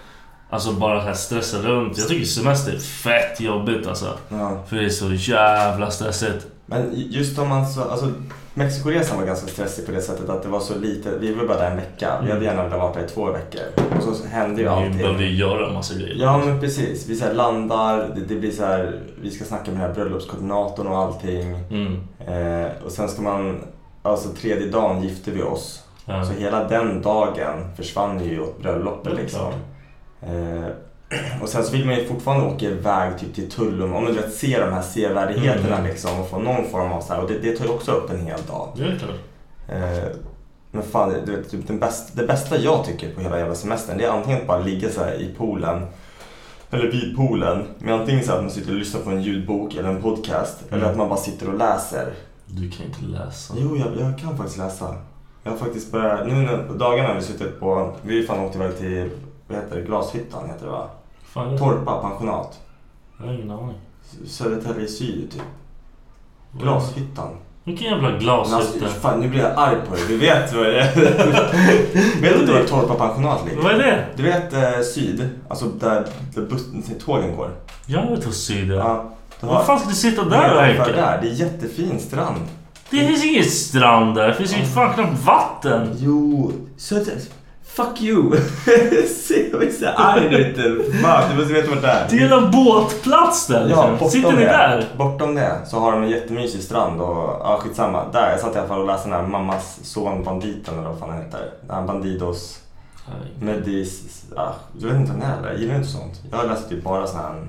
[0.49, 1.97] alltså bara här stressa runt.
[1.97, 4.17] Jag tycker semester är fett jobbigt alltså.
[4.29, 4.63] Ja.
[4.67, 6.47] För det är så jävla stressigt.
[6.65, 8.11] Men just om man så, alltså
[8.53, 11.57] Mexikoresan var ganska stressig på det sättet att det var så lite, vi var bara
[11.57, 12.21] där en vecka.
[12.25, 13.61] Vi hade gärna velat vara där i två veckor.
[13.97, 14.97] Och så hände ju Vi allting.
[14.97, 16.15] behövde ju göra en massa grejer.
[16.19, 17.07] Ja men precis.
[17.07, 20.87] Vi så landar, det, det blir så här, vi ska snacka med den här bröllopskoordinatorn
[20.87, 21.55] och allting.
[21.69, 21.97] Mm.
[22.27, 23.61] Eh, och sen ska man,
[24.01, 25.83] alltså tredje dagen gifte vi oss.
[26.05, 26.25] Ja.
[26.25, 29.39] Så hela den dagen försvann ju åt bröllopet liksom.
[29.39, 29.53] klart.
[30.21, 30.67] Eh,
[31.41, 34.33] och sen så fick man ju fortfarande åka iväg typ till Tullum, om du vet
[34.33, 35.89] se de här sevärdheterna Mm.
[35.91, 38.09] liksom och få någon form av så här, och det, det tar ju också upp
[38.09, 38.69] en hel dag.
[38.75, 39.15] Det är klart.
[39.69, 40.03] Eh,
[40.71, 43.97] men fan, du vet, typ den bäst, det bästa jag tycker på hela jävla semestern
[43.97, 45.85] det är antingen att bara ligga så här i poolen
[46.71, 49.89] eller vid poolen med antingen så att man sitter och lyssnar på en ljudbok eller
[49.89, 50.79] en podcast Mm.
[50.79, 52.13] eller att man bara sitter och läser.
[52.45, 53.53] Du kan inte läsa.
[53.57, 54.95] Jo, jag, jag kan faktiskt läsa.
[55.43, 58.55] Jag har faktiskt börjat, nu när, dagarna har vi suttit på, vi har fan åkt
[58.55, 59.09] iväg till,
[59.47, 60.89] vad heter det, Glashyttan heter det va?
[61.33, 62.59] Fan, Torpa pensionat.
[63.17, 63.77] Jag har ingen aning.
[64.27, 65.41] Södertälje syd typ.
[66.51, 67.29] Glashyttan.
[67.63, 68.87] Vilken jävla Men alltså, glashytta.
[68.87, 70.03] fan, nu blir jag arg på dig.
[70.07, 70.95] Du vet vad det är.
[72.21, 73.61] vet du var Torpa pensionat ligger?
[73.61, 74.05] Vad är det?
[74.15, 77.51] Du vet eh, syd, alltså där, där bussen, tågen går.
[77.85, 78.71] Jag vet hos syd.
[78.71, 79.11] Ja.
[79.39, 79.47] Ja.
[79.47, 80.91] Vad fan ska du sitta där och härka?
[80.91, 81.19] där.
[81.21, 82.41] Det är jättefin strand.
[82.89, 84.27] Det finns ingen strand där.
[84.27, 85.95] Det finns ju fan knappt vatten.
[85.99, 87.21] Jo, Södertälje.
[87.73, 88.31] Fuck you!
[89.51, 90.91] Jag är så arg ute.
[91.01, 92.07] Fan, du måste veta vart det är.
[92.09, 93.91] Det är en båtplats där Ja, liksom.
[93.91, 94.85] bortom Sitter ni det, där?
[94.97, 98.03] Bortom det så har de en jättemysig strand och ja, skitsamma.
[98.13, 100.99] Där, jag satt i alla fall och läste den här Mammas son banditen eller vad
[100.99, 101.51] fan den heter.
[101.67, 102.59] Den här Bandidos
[103.39, 104.23] Medis...
[104.35, 105.59] Ah, jag vet inte vad den är eller?
[105.61, 106.21] Gillar inte sånt?
[106.31, 107.47] Jag läser typ bara sån här...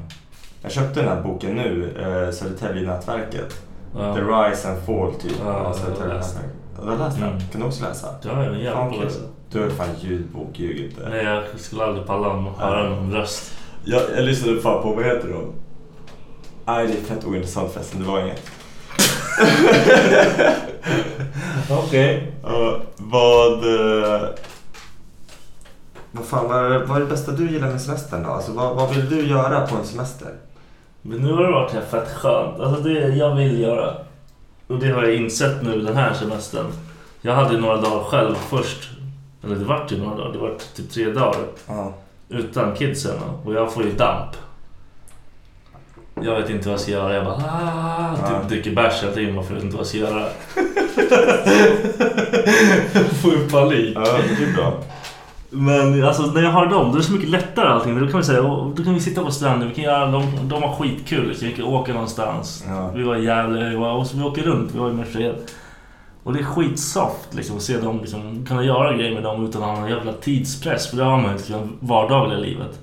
[0.63, 3.55] Jag köpte den här boken nu, eh, Södertälje-nätverket.
[3.99, 4.15] Ja.
[4.15, 5.33] The Rise and Fall typ.
[5.45, 6.37] Ja, jag har läst.
[6.77, 7.29] Ja, Du har läst den?
[7.29, 7.41] Mm.
[7.53, 8.09] Kan du också läsa?
[8.23, 9.11] Ja, jag är jävla det.
[9.53, 11.09] Du är fan ljudbok, ljug inte.
[11.09, 13.53] Nej, jag skulle aldrig palla att höra en röst.
[13.85, 15.53] Jag, jag lyssnade fan på, vad heter de?
[16.67, 18.51] Nej, det är fett ointressant förresten, det var inget.
[21.71, 22.33] Okej.
[22.97, 23.53] Vad...
[23.53, 24.29] eh,
[26.13, 28.31] Vad fan, vad är, vad är det bästa du gillar med semestern då?
[28.31, 30.29] Alltså vad, vad vill du göra på en semester?
[31.03, 32.61] Men nu har det varit här fett skönt.
[32.61, 33.95] Alltså det jag vill göra.
[34.67, 36.67] Och det har jag insett nu den här semestern.
[37.21, 38.91] Jag hade några dagar själv först.
[39.45, 40.33] Eller det vart ju några dagar.
[40.33, 41.37] Det vart typ tre dagar.
[41.67, 41.93] Ja.
[42.29, 43.19] Utan kidsen.
[43.45, 44.31] Och jag får ju damp.
[46.23, 47.15] Jag vet inte vad jag ska göra.
[47.15, 48.41] Jag bara ah, Ja.
[48.41, 49.37] typ dricker bärs hela tiden.
[49.37, 50.25] Varför jag vet inte vad jag ska göra.
[53.23, 53.93] får ju panik.
[53.97, 54.73] Ja, det är bra.
[55.51, 58.01] Men alltså när jag har dem, då är det så mycket lättare allting.
[58.01, 60.49] Då kan vi säga, "Åh, då kan vi sitta på stranden, vi kan göra, de,
[60.49, 61.29] de har skitkul.
[61.29, 61.49] liksom.
[61.49, 62.65] Vi kan åka någonstans.
[62.69, 62.91] Ja.
[62.95, 65.35] Vi var i Gävle, vi, var, och så vi åker runt, vi var i Merced.
[66.25, 69.63] Och det är skitsoft liksom att se dem liksom, kunna göra grejer med dem utan
[69.63, 70.87] att ha någon jävla tidspress.
[70.91, 72.79] För det har man ju liksom vardagliga livet.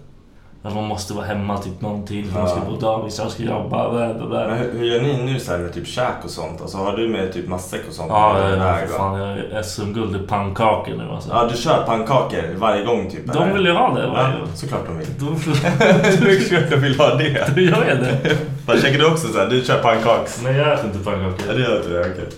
[0.63, 2.65] Att man måste vara hemma typ någon tid för man ska Ja.
[2.75, 4.55] på dagis, jag ska jobba, där, där, Men där.
[4.55, 6.61] hur, hur gör ni nu så med typ käk och sånt?
[6.61, 8.07] Alltså har du med typ matsäck och sånt?
[8.09, 9.19] Ja, ja, för fan.
[9.19, 11.29] Jag är SM-guld i pannkakor nu alltså.
[11.29, 13.33] Ja, du kör pannkakor varje gång typ?
[13.33, 14.03] De vill ju ha det.
[14.05, 15.07] Ja, såklart de vill.
[15.19, 15.25] De,
[16.25, 17.29] det är klart de vill ha det.
[17.61, 18.37] jag är det.
[18.65, 19.47] Vad käkar du också så här?
[19.47, 20.41] Du kör pannkaks?
[20.43, 21.53] Nej, jag äter inte Ja, pannkakor.
[21.53, 22.29] det gör det, okej.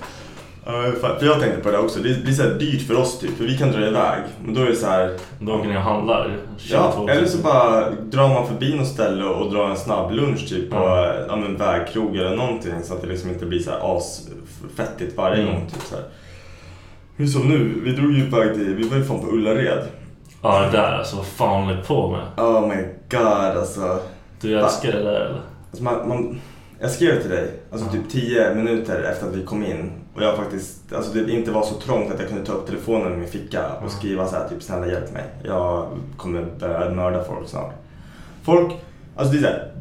[0.66, 3.44] Ja, för jag tänkte på det också, det blir så dyrt för oss typ, för
[3.44, 4.20] vi kan dra iväg.
[4.46, 6.38] Men då är det så här, Då åker ni och handlar.
[6.58, 10.50] ja, 22 eller så bara drar man förbi något ställe och drar en snabb lunch
[10.50, 11.14] typ på Ja.
[11.28, 11.38] ja.
[11.58, 15.54] vägkrog eller någonting så att det liksom inte blir så här asfettigt varje Mm.
[15.54, 15.70] gång.
[15.74, 16.04] Typ, så här.
[17.18, 19.84] Hur som nu, vi drog ju iväg till, vi var ju fan på Ullared.
[20.42, 21.16] Ja, det där alltså.
[21.16, 22.46] Vad fan håller på med?
[22.46, 24.00] Oh my god alltså.
[24.42, 25.42] Du älskar det där eller?
[25.72, 26.42] Alltså man, man,
[26.80, 30.36] jag skrev till dig, alltså typ 10 minuter efter att vi kom in och jag
[30.36, 33.28] faktiskt, alltså det inte var så trångt att jag kunde ta upp telefonen i min
[33.28, 35.24] ficka och skriva så här typ snälla hjälp mig.
[35.44, 37.74] Jag kommer börja mörda folk snart.
[38.44, 38.74] Folk,
[39.16, 39.72] alltså det är såhär,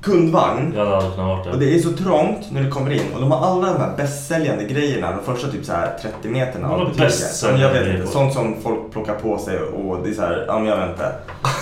[0.00, 3.12] kundvagn Jag hade aldrig kunnat vara och det är så trångt när du kommer in
[3.14, 6.68] och de har alla de här bästsäljande grejerna de första typ så här 30 meterna
[6.68, 7.60] Vadå av butiken.
[7.60, 10.58] Jag vet inte, sånt som folk plockar på sig och det är så här, ja
[10.58, 11.12] men jag vet inte.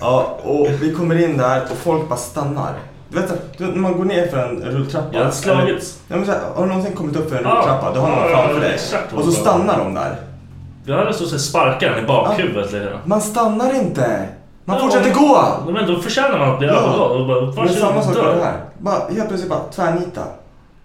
[0.00, 2.72] Ja, och vi kommer in där och folk bara stannar.
[3.10, 5.06] Du vet, du vet när man går ner för en rulltrappa.
[5.12, 5.98] Jag hade slagits.
[6.08, 6.18] Här,
[6.54, 7.92] har du någonsin kommit upp för en rulltrappa?
[7.94, 8.74] Du har någon framför ja, dig.
[8.74, 10.16] exakt Och så det stannar de där.
[10.84, 12.98] Jag hade så att sparka den i bakhuvudet grann.
[13.04, 14.28] Man stannar inte.
[14.64, 15.44] Man Ja, fortsätter gå.
[15.72, 16.74] Men då förtjänar man att bli Ja.
[16.74, 17.10] övergådd.
[17.20, 18.56] Och Men varsågod, samma sak med det här.
[18.78, 20.22] Bara, helt plötsligt bara tvärnita.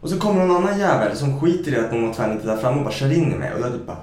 [0.02, 2.78] Och så kommer någon annan jävel som skiter i att någon har tvärnitat där framme
[2.78, 3.52] och bara kör in i mig.
[3.54, 3.98] Och jag typ bara...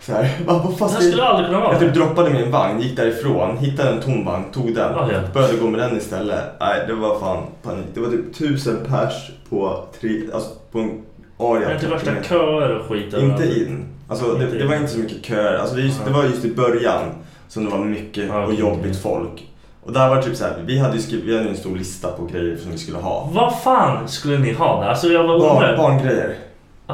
[0.00, 1.72] Så här, bara, vad fan Det här skulle aldrig kunna vara.
[1.72, 4.92] Jag typ droppade min vagn, gick därifrån, hittade en tom vagn, tog den.
[4.92, 5.18] Ja, ja.
[5.34, 6.44] Började gå med den istället.
[6.60, 7.86] Nej, det var fan panik.
[7.94, 11.02] Det var typ tusen pers på, tre, alltså på en
[11.38, 11.60] area.
[11.60, 13.56] Det är inte av värsta 30 köer och skit Inte överallt.
[13.56, 13.84] in.
[14.08, 14.80] Alltså det, Inte det var in.
[14.80, 15.58] inte så mycket köer.
[15.58, 17.02] Alltså det, just, det var just i början
[17.48, 19.46] som det var mycket Ja, och jobbigt folk.
[19.84, 21.76] Och där var det typ så här, vi hade ju skrivit, vi hade en stor
[21.76, 23.28] lista på grejer som vi skulle ha.
[23.32, 24.88] Vad fan skulle ni ha där?
[24.88, 26.34] Alltså jag var Barn, barngrejer.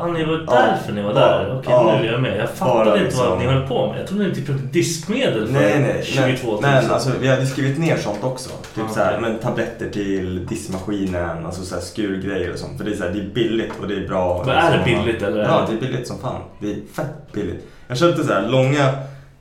[0.01, 1.59] Ja, ni var därför ni var där?
[1.59, 2.39] Okej, nu är jag med.
[2.41, 4.01] Jag fattade Bara inte vad liksom- ni höll på med.
[4.01, 6.03] Jag trodde ni typ köpte diskmedel för Nej, nej.
[6.05, 6.59] 22 000.
[6.63, 8.49] Men, alltså, vi hade skrivit ner sånt också.
[8.51, 12.79] Typ Ja, så här, men tabletter till diskmaskinen, alltså så här skurgrejer och sånt.
[12.79, 14.43] För det är, så här, det är billigt och det är bra.
[14.47, 15.43] Men är det Liksom, billigt, eller?
[15.43, 16.41] Ja, det är billigt som fan.
[16.61, 17.67] Det är fett billigt.
[17.89, 18.89] Jag köpte så här långa,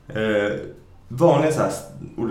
[0.08, 0.52] eh,
[1.08, 1.70] vanliga så här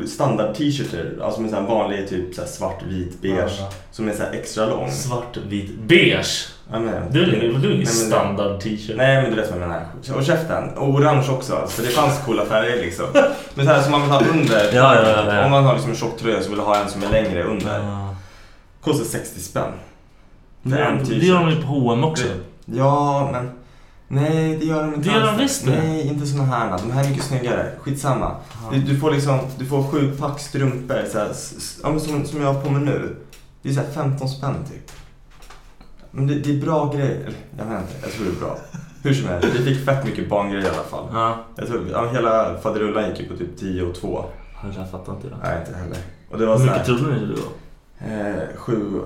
[0.07, 1.23] standard t-shirtar.
[1.23, 3.55] Alltså med så här vanlig typ så här svart, vit, beige.
[3.59, 3.69] Ja.
[3.91, 4.91] Som är så här extra lång.
[4.91, 6.47] Svart, vit, beige.
[6.71, 8.97] Ja, men, Du är ingen, standard t-shirt.
[8.97, 9.85] Nej men du vet vad jag menar.
[10.17, 10.69] Och käften.
[10.69, 11.67] Och orange också.
[11.67, 13.05] Så det fanns coola färger liksom.
[13.55, 14.69] Men så här som man vill ha under.
[14.73, 15.45] Ja, ja, ja.
[15.45, 17.43] Om man har liksom en tjock tröja så vill du ha en som är längre
[17.43, 17.81] under.
[18.81, 19.71] Kostar 60 spänn.
[20.63, 21.23] För Det, en det t-shirt.
[21.23, 22.25] gör de ju på H&M också.
[22.65, 23.49] Ja men.
[24.07, 25.71] Nej det gör de inte Det gör de visst det.
[25.71, 26.77] Nej inte såna här.
[26.77, 27.71] De här är mycket snyggare.
[27.81, 28.31] Skitsamma.
[28.71, 31.29] Du, du får liksom, du får sju pack strumpor så här,
[31.81, 33.15] som, som jag har på mig nu.
[33.61, 34.91] Det är så här 15 spänn typ.
[36.15, 37.29] Men det, det är bra grejer.
[37.57, 38.57] Jag vet inte, jag tror det är bra.
[39.03, 41.05] Hur som helst, vi fick fett mycket barngrejer i alla fall.
[41.13, 41.37] Ja.
[41.55, 44.25] Jag tror, ja, hela faderullan gick ju på typ 10 och 2.
[44.63, 45.37] Det där fattar inte jag.
[45.43, 45.97] Nej, inte heller.
[46.31, 48.27] Och det var Hur mycket trodde ni det var?
[48.27, 49.01] eh, sju.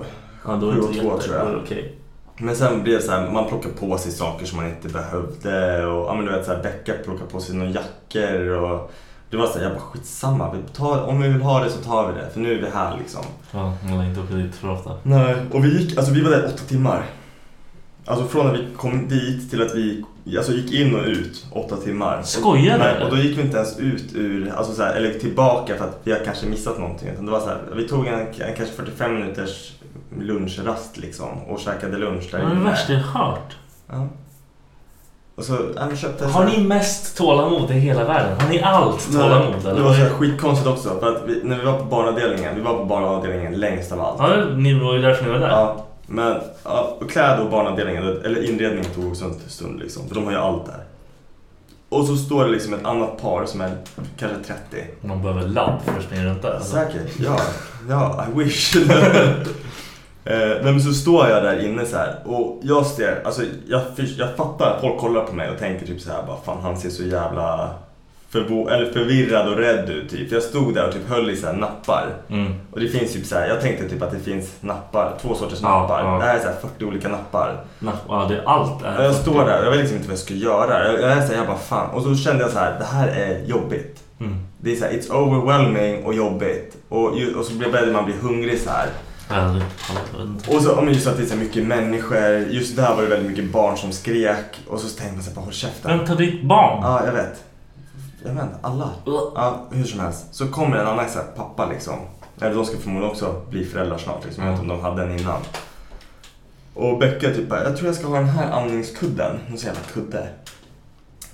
[0.46, 1.46] Ja, då det och inte två, jätte- tror jag.
[1.46, 1.96] då det Okej.
[2.38, 5.86] Men sen blev det så här, man plockade på sig saker som man inte behövde
[5.86, 8.90] och ja men du vet så här, Becka plockade på sig några jackor och
[9.30, 11.78] det var så här, jag bara skitsamma, vi tar, om vi vill ha det så
[11.78, 13.22] tar vi det för nu är vi här liksom.
[13.52, 14.92] Ja, man lär inte åka dit för ofta.
[15.02, 17.02] Nej, och vi gick, alltså vi var där åtta timmar.
[18.06, 20.04] Alltså från när vi kom dit till att vi
[20.36, 22.22] alltså gick in och ut åtta timmar.
[22.22, 25.76] Skojar du, och då gick vi inte ens ut ur, alltså så här, eller tillbaka
[25.76, 27.08] för att vi har kanske missat någonting.
[27.08, 29.72] Utan det var så här, vi tog en, en kanske 45 minuters
[30.20, 32.70] lunchrast liksom och käkade lunch där Det var det inne.
[32.70, 33.56] värsta jag hört.
[33.86, 34.08] Ja.
[35.40, 38.40] Och så, ja, vi köpte Har ni mest tålamod i hela världen?
[38.40, 39.62] Har ni allt Nej, tålamod?
[39.62, 39.82] Det eller?
[39.82, 42.84] var så skitkonstigt också för att vi, när vi var på barnavdelningen, vi var på
[42.84, 44.16] barnavdelningen längst av allt.
[44.18, 45.48] Ja, ni var ju därför ni var där.
[45.48, 50.14] Ja, men ja, och kläd och barnavdelningen, eller inredningen tog också en stund liksom, för
[50.14, 50.84] de har ju allt där.
[51.88, 53.70] Och så står det liksom ett annat par som är
[54.18, 54.38] kanske
[54.70, 54.86] 30.
[55.00, 56.54] Man behöver ladd för att springa runt där.
[56.54, 56.72] Alltså.
[56.72, 57.40] Säkert, ja.
[57.88, 58.76] Ja, I wish.
[60.30, 63.80] Eh, men så står jag där inne så här och jag ser, alltså jag,
[64.18, 66.76] jag fattar att folk kollar på mig och tänker typ så här bara fan han
[66.76, 67.70] ser så jävla
[68.32, 70.32] förbo- eller förvirrad och rädd ut typ.
[70.32, 72.06] Jag stod där och typ höll i så här nappar.
[72.28, 72.52] Mm.
[72.72, 75.58] Och det finns typ så här, jag tänkte typ att det finns nappar, två sorters
[75.62, 76.04] Ja, nappar.
[76.04, 76.18] ja.
[76.18, 77.56] Det här är så här 40 olika nappar.
[77.78, 78.84] Na- Ja, det är allt.
[78.84, 80.84] Är Och jag står där, jag vet liksom inte vad jag ska göra.
[80.92, 81.90] Jag, jag är så här, jag bara fan.
[81.90, 84.00] Och så kände jag så här, det här är jobbigt.
[84.20, 84.34] Mm.
[84.58, 86.76] Det är så här, it's overwhelming och jobbigt.
[86.88, 87.06] Och,
[87.38, 88.86] och så började man bli hungrig så här.
[90.48, 93.30] Och så, men just att det är så mycket människor, just där var det väldigt
[93.30, 94.60] mycket barn som skrek.
[94.68, 95.98] Och så tänkte man så här, bara håll käften.
[95.98, 96.82] Vem tar ditt barn?
[96.82, 97.44] Ja, jag vet.
[98.24, 98.90] Jag vet alla.
[99.04, 100.34] Ja, hur som helst.
[100.34, 101.94] Så kommer en annan så här, pappa liksom.
[102.40, 104.44] Eller de ska förmodligen också bli föräldrar snart liksom.
[104.44, 105.40] Jag vet inte om de hade en innan.
[106.74, 109.38] Och Becka typ bara, jag tror jag ska ha den här andningskudden.
[109.48, 110.28] Någon så jävla kudde.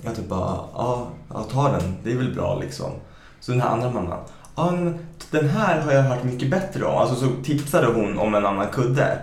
[0.01, 1.97] Jag typ bara, ja, ja ta den.
[2.03, 2.91] Det är väl bra liksom.
[3.39, 4.19] Så den här andra mamman,
[4.55, 4.99] ja men
[5.31, 6.97] den här har jag hört mycket bättre om.
[6.97, 9.17] Alltså så tipsade hon om en annan kudde.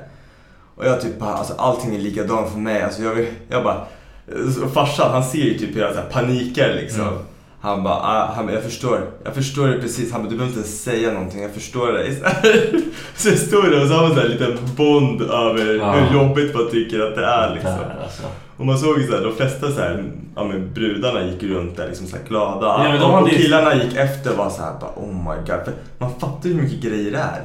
[0.76, 2.82] Och jag typ bara, alltså allting är likadant för mig.
[2.82, 3.86] Alltså jag, jag bara,
[4.26, 7.00] eh, farsan han ser ju typ hur jag så här panikar liksom.
[7.00, 7.18] Mm.
[7.64, 10.12] Han bara, ah, han, jag förstår, jag förstår det precis.
[10.12, 12.16] Han bara, du behöver inte säga någonting, jag förstår dig.
[12.16, 12.70] Så, här.
[13.16, 15.92] så jag står där och så har man så här en liten bond över Ja.
[15.92, 17.70] hur jobbigt man tycker att det är liksom.
[17.70, 18.22] Där, alltså.
[18.56, 20.04] Och man såg ju såhär, de flesta så här,
[20.36, 22.66] ja men brudarna gick runt där liksom så här glada.
[22.66, 25.64] Ja, de och, och killarna gick efter och var såhär, bara, oh my god.
[25.64, 27.42] För man fattar ju hur mycket grejer det är.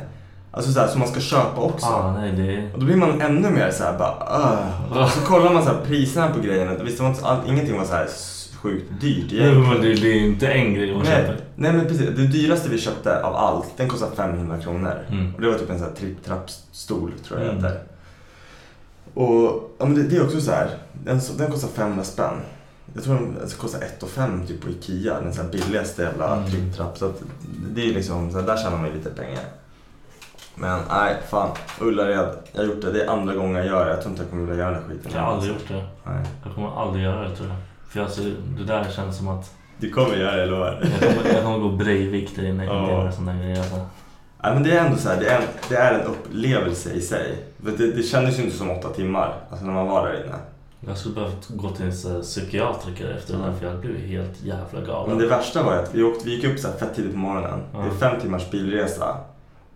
[0.52, 1.86] Alltså såhär, som man ska köpa också.
[1.86, 2.74] Ja, nej det...
[2.74, 5.02] Och då blir man ännu mer såhär bara, uh.
[5.04, 6.72] Och så kollar man så här priserna på grejerna.
[6.84, 8.08] Visst, det var inte, all, ingenting var så här
[8.62, 9.82] sjukt dyrt egentligen.
[9.82, 11.38] det, det är inte en grej man Nej, köper.
[11.56, 14.94] nej men precis, det dyraste vi köpte av allt, den kostade 500 kronor.
[15.10, 15.36] Mm.
[15.36, 17.64] Och det var typ en sån här tripp-trapp-stol tror jag Mm.
[17.64, 17.80] heter.
[19.14, 20.70] Och ja, men det, det är också så här,
[21.04, 22.36] den, den kostar 500 spänn.
[22.94, 26.50] Jag tror den alltså, kostar 1 5 typ på Ikea, den så billigaste jävla Mm.
[26.52, 26.98] tripp-trapp.
[26.98, 27.22] Så att
[27.76, 29.44] det är liksom, så här, där tjänar man ju lite pengar.
[30.56, 31.50] Men nej, fan.
[31.82, 32.18] Ullared,
[32.52, 32.92] jag har gjort det.
[32.92, 33.92] Det är andra gången jag gör det.
[33.92, 35.12] Jag tror inte jag kommer vilja göra den här skiten.
[35.16, 35.86] Jag har aldrig gjort det.
[36.06, 36.26] Nej.
[36.46, 37.58] Jag kommer aldrig göra det tror jag.
[37.90, 38.22] För alltså,
[38.58, 40.88] det där känns som att Du kommer göra det, jag lovar.
[41.02, 43.12] jag kommer, jag kommer gå Breivik där inne Ja.
[43.20, 43.58] där grejer.
[43.60, 43.76] Alltså.
[44.44, 47.36] Nej men det är ändå så här, det är, det är en upplevelse i sig.
[47.64, 50.36] För det, det kändes ju inte som åtta timmar, alltså när man var där inne.
[50.88, 54.44] Jag skulle behövt gå till en här psykiatriker efter det där för jag blivit helt
[54.44, 55.10] jävla galen.
[55.10, 57.12] Men det värsta var ju att vi, åkte, vi gick upp så här fett tidigt
[57.12, 57.60] på morgonen.
[57.74, 57.80] Ja.
[57.80, 59.18] Det är fem timmars bilresa.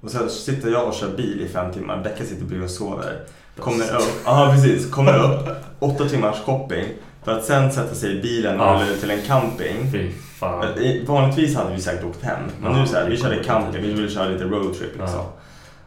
[0.02, 2.04] Och så sitter jag och kör bil i fem timmar.
[2.04, 3.20] Becka sitter bredvid och sover.
[3.60, 5.50] Kommer upp, ja precis, kommer upp.
[5.80, 6.86] Åtta timmars shopping.
[7.26, 9.92] För att sen sätta sig i bilen och rulla ut till en camping.
[9.92, 10.66] Fy fan.
[11.08, 12.40] Vanligtvis hade vi säkert åkt hem.
[12.62, 15.20] Men Ja, nu så här, vi körde camping, vi ville köra lite roadtrip liksom.
[15.20, 15.34] Ja.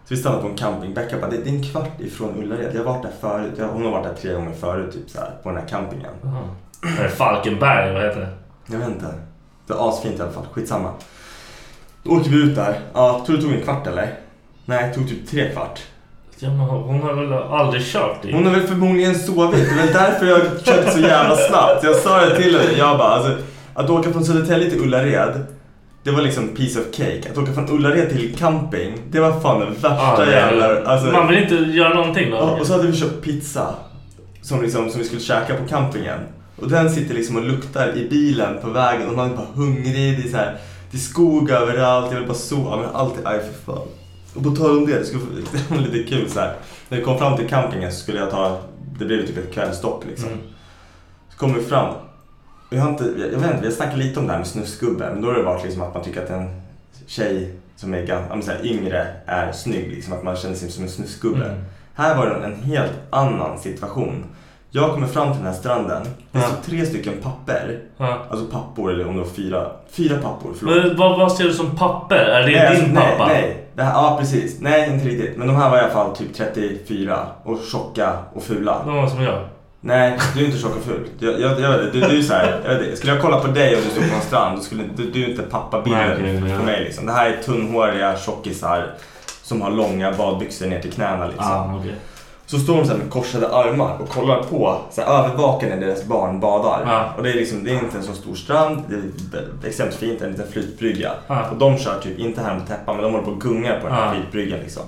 [0.04, 0.94] Så vi stannade på en camping.
[0.94, 2.70] Becka bara, det är en kvart ifrån Ullared.
[2.74, 3.70] Jag har varit där förut.
[3.72, 6.12] Hon har varit där tre gånger förut typ så här, på den här campingen.
[7.02, 7.92] Det Falkenberg?
[7.94, 8.28] Vad heter det?
[8.66, 9.14] Jag vet inte.
[9.66, 10.46] Det är asfint i alla fall.
[10.52, 10.90] Skitsamma.
[12.02, 12.80] Då åker vi ut där.
[12.92, 14.14] Ja, tror du det tog en kvart eller?
[14.64, 15.80] Nej, det tog typ tre kvart.
[16.38, 18.34] Ja, men hon har väl aldrig kört dit?
[18.34, 19.60] Hon har väl förmodligen sovit.
[19.68, 21.84] Det är väl därför jag körde så jävla snabbt.
[21.84, 22.72] Jag sa det till henne.
[22.78, 23.32] Jag bara, alltså,
[23.74, 25.46] att åka från Södertälje till Ullared.
[26.02, 27.22] Det var liksom piece of cake.
[27.32, 28.92] Att åka från Ullared till camping.
[29.10, 30.90] Det var fan den värsta det är- jävla...
[30.90, 32.36] Alltså, Man vill inte göra någonting då?
[32.36, 33.66] Och så hade vi köpt pizza
[34.42, 36.18] som, liksom, som vi skulle käka på campingen.
[36.62, 40.18] Och den sitter liksom och luktar i bilen på vägen och man är bara hungrig.
[40.22, 40.56] Det är, så här,
[40.90, 42.76] det är skog överallt, jag vill bara sova.
[42.76, 43.86] Men allt är, aj för fan.
[44.36, 45.22] Och på tal om det, det, skulle,
[45.52, 46.56] det var lite kul så här.
[46.88, 48.60] När vi kom fram till campingen så skulle jag ta,
[48.98, 50.28] det blev typ ett kvällsstopp liksom.
[50.28, 50.40] Mm.
[51.30, 51.94] Så kommer vi fram.
[52.70, 55.10] Vi har inte, jag vet inte, vi har snackat lite om det här med snusgubbe.
[55.12, 56.60] Men då har det varit liksom att man tycker att en
[57.06, 59.90] tjej som är gan- ja, men så här, yngre är snygg.
[59.90, 61.44] Liksom, att man känner sig som en snusgubbe.
[61.44, 61.64] Mm.
[61.94, 64.24] Här var det en helt annan situation.
[64.76, 66.02] Jag kommer fram till den här stranden.
[66.32, 67.78] Det står tre stycken papper.
[68.30, 69.70] Alltså pappor, eller om det var fyra.
[69.90, 70.76] Fyra pappor, förlåt.
[70.76, 72.16] Men vad, vad ser du som papper?
[72.16, 73.26] Är det Nej, din alltså, pappa?
[73.26, 73.66] Nej, nej.
[73.74, 74.60] Det här, ja, precis.
[74.60, 75.36] Nej, inte riktigt.
[75.36, 78.82] Men de här var i alla fall typ 34 och tjocka och fula.
[78.84, 79.38] De var som jag.
[79.80, 81.08] Nej, du är inte tjock och ful.
[81.18, 82.96] Jag, jag, jag du, du är så här, jag vet det.
[82.96, 85.24] Skulle jag kolla på dig och du stod på en strand, då skulle du, du
[85.24, 86.62] är inte Nej, pappabilden okej, för ja.
[86.62, 86.84] mig.
[86.84, 87.06] Liksom.
[87.06, 88.94] Det här är tunnhåriga tjockisar
[89.42, 91.26] som har långa badbyxor ner till knäna.
[91.26, 91.46] Liksom.
[91.46, 91.94] Ah, okej.
[92.46, 95.76] Så står de så här med korsade armar och kollar på, så här, övervakar när
[95.76, 96.82] deras barn badar.
[96.86, 97.12] Ja.
[97.16, 98.82] Och det är, liksom, det är inte en så stor strand,
[99.30, 101.12] det är extremt fint, en liten flytbrygga.
[101.26, 101.50] Ja.
[101.50, 103.86] Och de kör typ, inte här med täppan, men de håller på och gungar på
[103.86, 104.12] den här Ja.
[104.20, 104.82] flytbryggan liksom.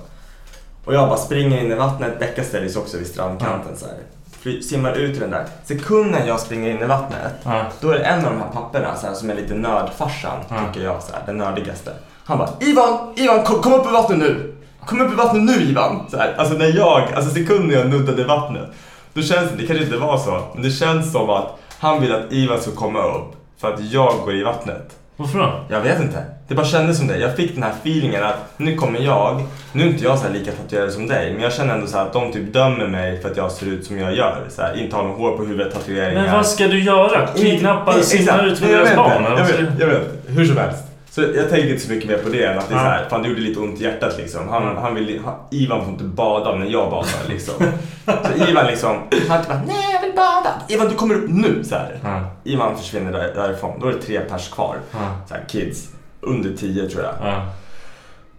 [0.85, 3.95] Och jag bara springer in i vattnet, Becka ställer sig också vid strandkanten så här.
[4.41, 5.45] Fly, simmar ut i den där.
[5.65, 7.33] Sekunden jag springer in i vattnet,
[7.81, 10.39] då är det en av de här papperna så här, som är lite nördfarsan,
[10.73, 11.91] tycker jag, så här, den nördigaste.
[12.25, 14.55] Han bara Ivan, Ivan kom, kom upp i vattnet nu!
[14.89, 16.05] Kom upp i vattnet nu Ivan!
[16.11, 18.69] Så här, alltså när jag, alltså sekunden jag nuddade vattnet,
[19.13, 22.15] då känns det, det kanske inte var så, men det känns som att han vill
[22.15, 24.95] att Ivan ska komma upp för att jag går i vattnet.
[25.17, 25.65] Varför då?
[25.69, 26.23] Jag vet inte.
[26.47, 27.17] Det bara kändes som det.
[27.17, 30.33] Jag fick den här feelingen att nu kommer jag, nu är inte jag så här
[30.33, 33.21] lika tatuerad som dig, men jag känner ändå så här att de typ dömer mig
[33.21, 34.45] för att jag ser ut som jag gör.
[34.49, 36.21] Så här, inte har någon hår på huvudet, tatueringar.
[36.23, 37.27] Men vad ska du göra?
[37.35, 39.23] Kidnappa, simma ut med deras barn?
[39.37, 40.01] Jag vet, jag vet.
[40.27, 40.88] Hur som helst.
[41.19, 43.09] Så jag tänker inte så mycket mer på det än att det är så här,
[43.09, 44.49] fan det gjorde lite ont i hjärtat liksom.
[44.49, 47.53] Han, han vill, han, Ivan får inte bada när jag badar liksom.
[48.05, 48.97] så Ivan liksom,
[49.29, 50.53] han typ bara, nej jag vill bada.
[50.67, 51.99] Ivan du kommer upp nu så här.
[52.03, 52.25] Ja.
[52.43, 54.75] Ivan försvinner där, därifrån, då är det tre pers kvar.
[54.91, 54.97] Ja.
[55.27, 55.89] Så här, kids,
[56.21, 57.13] under tio tror jag.
[57.21, 57.45] Ja.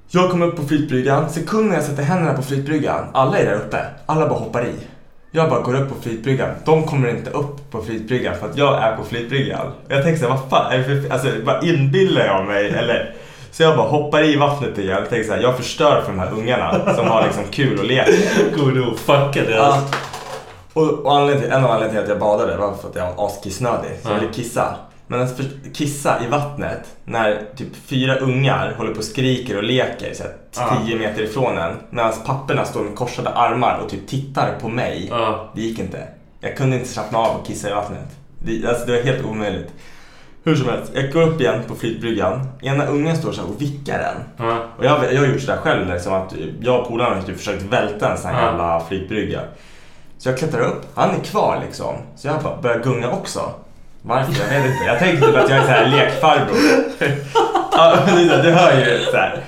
[0.08, 3.86] Jag kommer upp på flytbryggan, sekunden jag sätter händerna på flytbryggan, alla är där uppe,
[4.06, 4.74] alla bara hoppar i.
[5.32, 8.82] Jag bara går upp på flytbryggan, de kommer inte upp på flytbryggan för att jag
[8.82, 9.72] är på flytbryggan.
[9.88, 13.14] Jag tänker såhär, vad fan är det för, alltså bara inbillar jag mig eller?
[13.52, 16.32] Så jag bara hoppar i vattnet igen, jag tänker såhär, jag förstör för de här
[16.32, 18.14] ungarna som har liksom kul och leker.
[18.56, 19.50] Går du och fuckar?
[19.50, 19.82] Ja.
[20.72, 23.14] Och, och anledningen till, en av anledningarna till att jag badade var för att jag
[23.16, 23.90] var askissnödig.
[24.02, 24.20] Så jag Ja.
[24.20, 24.74] ville kissa.
[25.10, 25.40] Men att
[25.72, 30.32] kissa i vattnet när typ fyra ungar håller på och skriker och leker så här,
[30.84, 31.76] tio meter ifrån en.
[31.90, 35.12] Medan papporna står med korsade armar och typ tittar på mig.
[35.54, 36.08] Det gick inte.
[36.40, 38.08] Jag kunde inte slappna av och kissa i vattnet.
[38.38, 39.72] Det, alltså, det var helt omöjligt.
[40.44, 42.48] Hur som helst, jag går upp igen på flytbryggan.
[42.62, 44.46] Ena ungen står så här och vickar den.
[44.48, 44.58] Ja.
[44.78, 47.62] Och jag, jag har gjort sådär själv, liksom, att jag och polaren har typ försökt
[47.62, 48.46] välta en sån här Ja.
[48.48, 49.40] jävla flytbrygga.
[50.18, 51.94] Så jag klättrar upp, han är kvar liksom.
[52.16, 53.40] Så jag bara börjar gunga också.
[54.02, 54.32] Varför?
[54.42, 54.84] Jag vet inte.
[54.86, 56.56] Jag tänker typ att jag är så här lekfarbror.
[57.72, 57.96] ja,
[58.42, 59.40] du hör ju så här.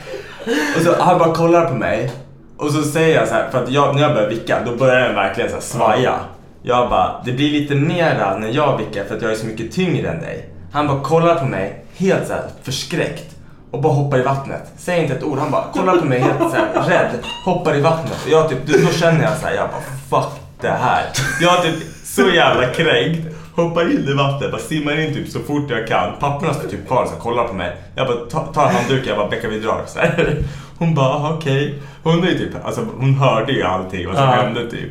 [0.76, 2.10] Och så han bara kollar på mig.
[2.56, 5.00] Och så säger jag så här, för att jag, när jag börjar vicka, då börjar
[5.00, 6.14] den verkligen så här svaja.
[6.62, 9.72] Jag bara, det blir lite mera när jag vickar för att jag är så mycket
[9.72, 10.48] tyngre än dig.
[10.72, 13.36] Han bara kollar på mig, helt så här förskräckt.
[13.70, 14.72] Och bara hoppar i vattnet.
[14.78, 15.38] Säger inte ett ord.
[15.38, 17.10] Han bara kollar på mig helt så här, rädd.
[17.44, 18.18] Hoppar i vattnet.
[18.24, 21.04] Och jag typ, då, då känner jag så här, jag bara fuck det här.
[21.40, 23.31] Jag är typ så jävla kränkt.
[23.54, 26.12] Hoppar in i vattnet, bara simmar in typ så fort jag kan.
[26.20, 27.76] Papporna står typ kvar och kollar på mig.
[27.94, 29.82] Jag bara ta- tar handduken, jag bara Becka vi drar.
[29.86, 30.36] Så här.
[30.78, 31.74] Hon bara "Ah, okej.
[32.02, 34.30] Hon är typ, alltså hon hörde ju allting vad som Ja.
[34.30, 34.90] hände typ.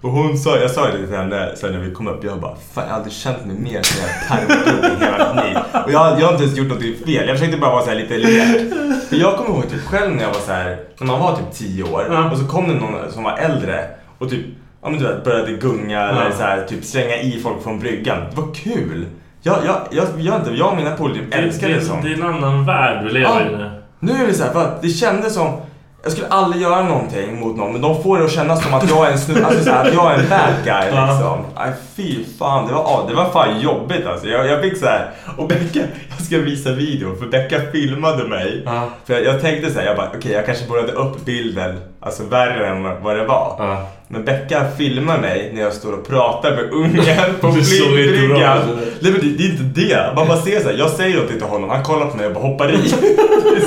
[0.00, 2.54] Och hon sa, jag sa det till henne sen när vi kom upp, jag bara
[2.74, 5.56] fan jag har aldrig känt mig mer som en pervert i hela mitt liv.
[5.84, 7.96] Och jag, jag har inte ens gjort något fel, jag försökte bara vara så här
[7.96, 8.72] lite lek.
[9.08, 11.52] För jag kommer ihåg typ själv när jag var så här, när man var typ
[11.52, 12.30] 10 år Ja.
[12.30, 13.84] och så kom det någon som var äldre
[14.18, 14.46] och typ,
[14.82, 18.18] ja men du vet, började gunga eller så här, typ slänga i folk från bryggan.
[18.30, 19.06] Det var kul.
[19.42, 22.02] Jag, jag, jag, jag, inte, jag och mina polare älskade det, det sånt.
[22.02, 23.40] det är en annan värld du lever Ja.
[23.40, 23.70] i nu.
[24.00, 25.56] Nu är det så här, för att det kändes som
[26.02, 28.90] jag skulle aldrig göra någonting mot någon, men de får det att kännas som att
[28.90, 31.38] jag är en snu, alltså så här, att jag är en bad guy liksom.
[31.54, 34.26] Aj, fy fan, det var, ja, det var fan jobbigt alltså.
[34.26, 35.80] Jag, jag fick så här, och Becka,
[36.16, 38.62] jag ska visa video, för Becka filmade mig.
[38.64, 38.88] Ja.
[39.04, 42.24] För jag, jag tänkte så här, jag bara, okej jag kanske borde upp bilden, alltså
[42.24, 43.54] värre än vad det var.
[43.58, 43.86] Ja.
[44.08, 48.58] Men Becka filmar mig när jag står och pratar med ungen på flygbryggan.
[49.00, 50.12] Nej men det, det är inte det.
[50.16, 52.32] Man bara ser så här, jag säger något till honom, han kollar på mig och
[52.32, 52.94] bara hoppar i.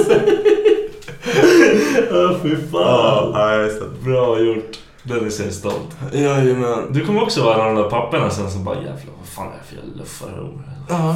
[2.16, 3.32] Ja, fy Ja, fan.
[3.34, 3.86] nej, så.
[4.10, 4.80] Bra gjort.
[5.04, 5.98] Dennis är stolt.
[6.14, 6.88] Jajamän.
[6.92, 9.48] Du kommer också vara en av de där papporna sen som bara jävlar vad fan
[9.48, 10.30] är det för jag luffar
[10.90, 11.16] Ja.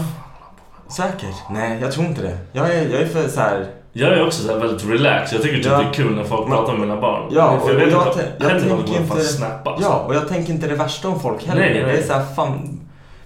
[0.97, 1.36] Säkert?
[1.52, 2.38] Nej, jag tror inte det.
[2.52, 3.66] Jag är, jag är för så här.
[3.93, 5.36] Jag är också så väldigt relaxed.
[5.38, 5.78] Jag tycker typ Ja.
[5.78, 7.30] det är kul när folk pratar med mina barn.
[7.32, 7.91] Ja, för jag och jag
[8.39, 9.70] jag tänker kommer jag fan inte- snappa.
[9.70, 9.89] alltså.
[9.89, 11.62] Ja, och jag tänker inte det värsta om folk heller.
[11.62, 11.93] Nej, nej.
[11.93, 12.79] Det är så här, fan.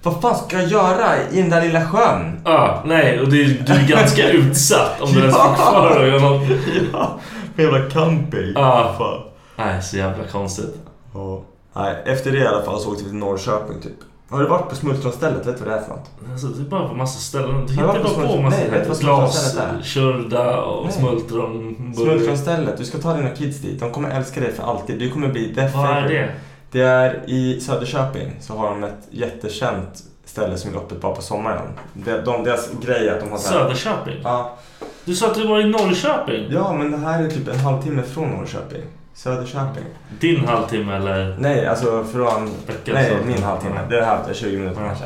[0.03, 2.41] Vad fan ska jag göra i den där lilla sjön?
[2.45, 6.19] Ja, nej, och är, du är ganska utsatt om du ens får kvar att göra
[6.19, 6.47] något.
[6.93, 7.19] Ja,
[7.55, 8.51] med jävla camping.
[8.55, 8.95] Ja.
[8.97, 9.21] Fan.
[9.55, 10.75] Nej, så jävla konstigt.
[11.13, 11.41] Ja.
[11.75, 13.91] Nej, efter det i alla fall så åkte vi till Norrköping typ.
[14.29, 15.47] Har du varit på smultronstället?
[15.47, 16.09] Vet du vad det är för något?
[16.31, 17.61] Alltså, det är bara på massa ställen.
[17.61, 19.83] Du du hittar bara på massa Nej, vet du vad glas, smultronstället är?
[19.83, 20.93] körda och Nej.
[20.93, 21.93] smultron.
[21.95, 23.79] Smultronstället, du ska ta dina kids dit.
[23.79, 24.99] De kommer älska dig för alltid.
[24.99, 26.29] Du kommer bli the Vad är det?
[26.73, 31.21] Det är i Söderköping så har de ett jättekänt ställe som är öppet bara på
[31.21, 31.67] sommaren.
[31.93, 34.21] De, de, deras grej är att de har så här- Söderköping?
[34.23, 34.57] Ja,
[35.05, 36.47] Du sa att du var i Norrköping?
[36.51, 38.81] ja, men det här är typ en halvtimme från Norrköping.
[39.13, 39.83] Söderköping.
[40.19, 41.35] Din halvtimme eller?
[41.39, 42.45] Nej, alltså från...
[42.67, 43.33] Veckans Nej, halvtimme.
[43.33, 43.79] min halvtimme.
[43.89, 44.87] Det är halv, 20 minuter Ja.
[44.87, 45.05] kanske.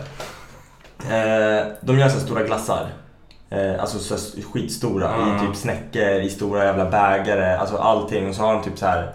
[1.18, 2.88] Eh, de gör så stora glassar.
[3.50, 5.36] Eh, alltså så skitstora Ja.
[5.44, 8.30] i typ snäckor, i stora jävla bägare, alltså allting.
[8.30, 9.14] Och så har de typ så här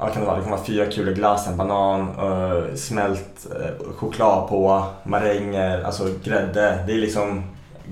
[0.00, 0.36] Ja, kan det, vara?
[0.36, 6.04] det kan vara fyra kulor glass, en banan, eh, smält eh, choklad på, maränger, alltså
[6.24, 6.84] grädde.
[6.86, 7.42] Det är liksom,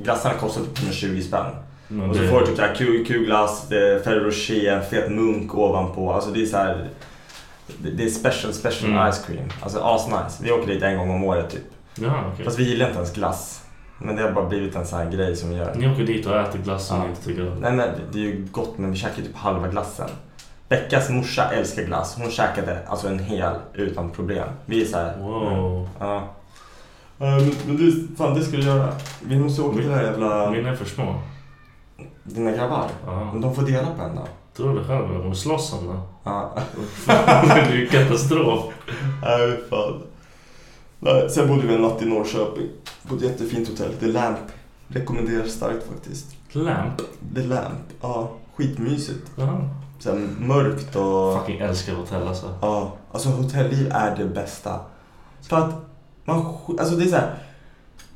[0.02, 1.44] glassarna kostar typ 120 spänn.
[1.88, 4.72] Men Och så det- får du typ så här Q- Q-glass, det är Ferrero Rocher,
[4.72, 6.12] en fet munk ovanpå.
[6.12, 6.88] Alltså det är så här,
[7.78, 9.12] det, det är special, special Mm.
[9.12, 9.48] ice cream.
[9.62, 10.42] Alltså asnice.
[10.44, 11.60] Vi åker dit en gång om året typ.
[11.94, 12.44] Jaha, okej.
[12.44, 13.64] Fast vi gillar inte ens glass.
[13.98, 15.74] Men det har bara blivit en sån här grej som vi gör.
[15.74, 17.02] Ni åker dit och äter glass som Ja.
[17.02, 17.58] ni inte tycker om.
[17.60, 20.08] Nej men det är ju gott men vi käkar typ halva glassen.
[20.68, 22.16] Beckas morsa älskar glass.
[22.18, 24.48] Hon käkade alltså en hel utan problem.
[24.66, 25.18] Vi är så här.
[25.18, 25.88] Wow.
[25.98, 26.16] Ja.
[27.18, 28.92] Eh, Men, du, fan det ska du göra.
[29.22, 30.50] Vi måste åka till det här jävla...
[30.50, 31.14] Mina är för små.
[32.22, 32.86] Dina grabbar.
[33.06, 33.32] Ja.
[33.32, 34.28] Men de får dela på en då.
[34.56, 36.00] Tror du själv kommer slåss om det?
[36.24, 36.52] Ja.
[37.06, 38.64] det är ju katastrof.
[39.22, 40.02] Nej, fan.
[41.00, 42.68] Nej, sen bodde vi en natt i Norrköping.
[43.08, 43.92] På ett jättefint hotell.
[43.92, 44.38] The Lamp.
[44.88, 46.26] Rekommenderar starkt faktiskt.
[46.52, 47.00] Lamp?
[47.34, 47.84] The Lamp.
[48.00, 49.30] Ja, skitmysigt.
[49.98, 51.38] Sen mörkt och...
[51.38, 52.54] Fucking älskar hotell alltså.
[52.60, 54.80] Ja, alltså hotellliv är det bästa.
[55.48, 55.74] För att
[56.24, 56.56] man...
[56.78, 57.34] Alltså det är så här.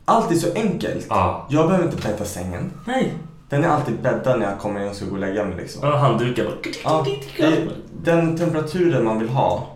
[0.05, 1.07] Allt är så enkelt.
[1.09, 1.47] Ja.
[1.51, 2.73] Jag behöver inte bädda sängen.
[2.87, 3.15] Nej.
[3.49, 5.89] Den är alltid bäddad när jag kommer in och ska gå och lägga mig liksom.
[5.89, 6.55] Ja, handdukar bara.
[6.85, 7.07] Ja,
[8.03, 9.67] den temperaturen man vill ha.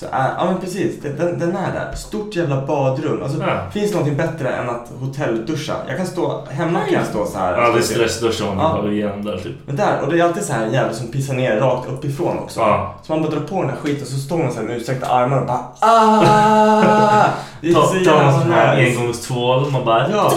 [0.00, 1.92] Så är, ja men precis, den, den är där.
[1.96, 3.22] Stort jävla badrum.
[3.22, 3.70] Alltså, Ja.
[3.72, 5.74] Finns det någonting bättre än att hotellduscha?
[5.88, 7.52] Jag kan stå, hemma kan jag stå så här.
[7.62, 8.82] Ja, det är stressduschar man Ja.
[8.82, 9.56] bara igenom där typ.
[9.66, 12.60] Men där, och det är alltid så här jävel som pissar ner rakt uppifrån också.
[12.60, 12.94] Ja.
[13.02, 15.06] Så man bara drar på den här skiten så står man så här med utsträckta
[15.06, 17.24] armar och bara ah!
[17.62, 19.70] Är Ta, jävla sån här engångstvål.
[19.70, 20.10] Man bara...
[20.10, 20.32] Ja.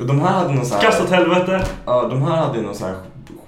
[0.00, 0.82] Och de här hade någon så här...
[0.82, 1.60] Kasta åt helvete.
[1.86, 2.94] Ja, de här hade ju någon så här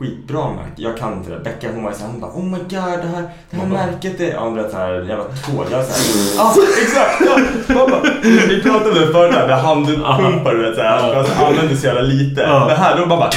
[0.03, 0.73] skitbra märke.
[0.77, 1.39] Jag kan inte det.
[1.39, 3.69] Becka hon var så här, hon bara oh my god det här, det här Man
[3.69, 4.33] märket är...
[4.33, 7.23] Ja, hon vet såhär jävla är såhär, ja exakt!
[7.69, 7.75] Ja.
[7.75, 11.09] Man bara, vi pratade om det förut där med handpumpar du vet såhär.
[11.09, 12.41] Jag alltså, använder så jävla lite.
[12.41, 12.67] Ja.
[12.67, 13.31] Men här då bara bara...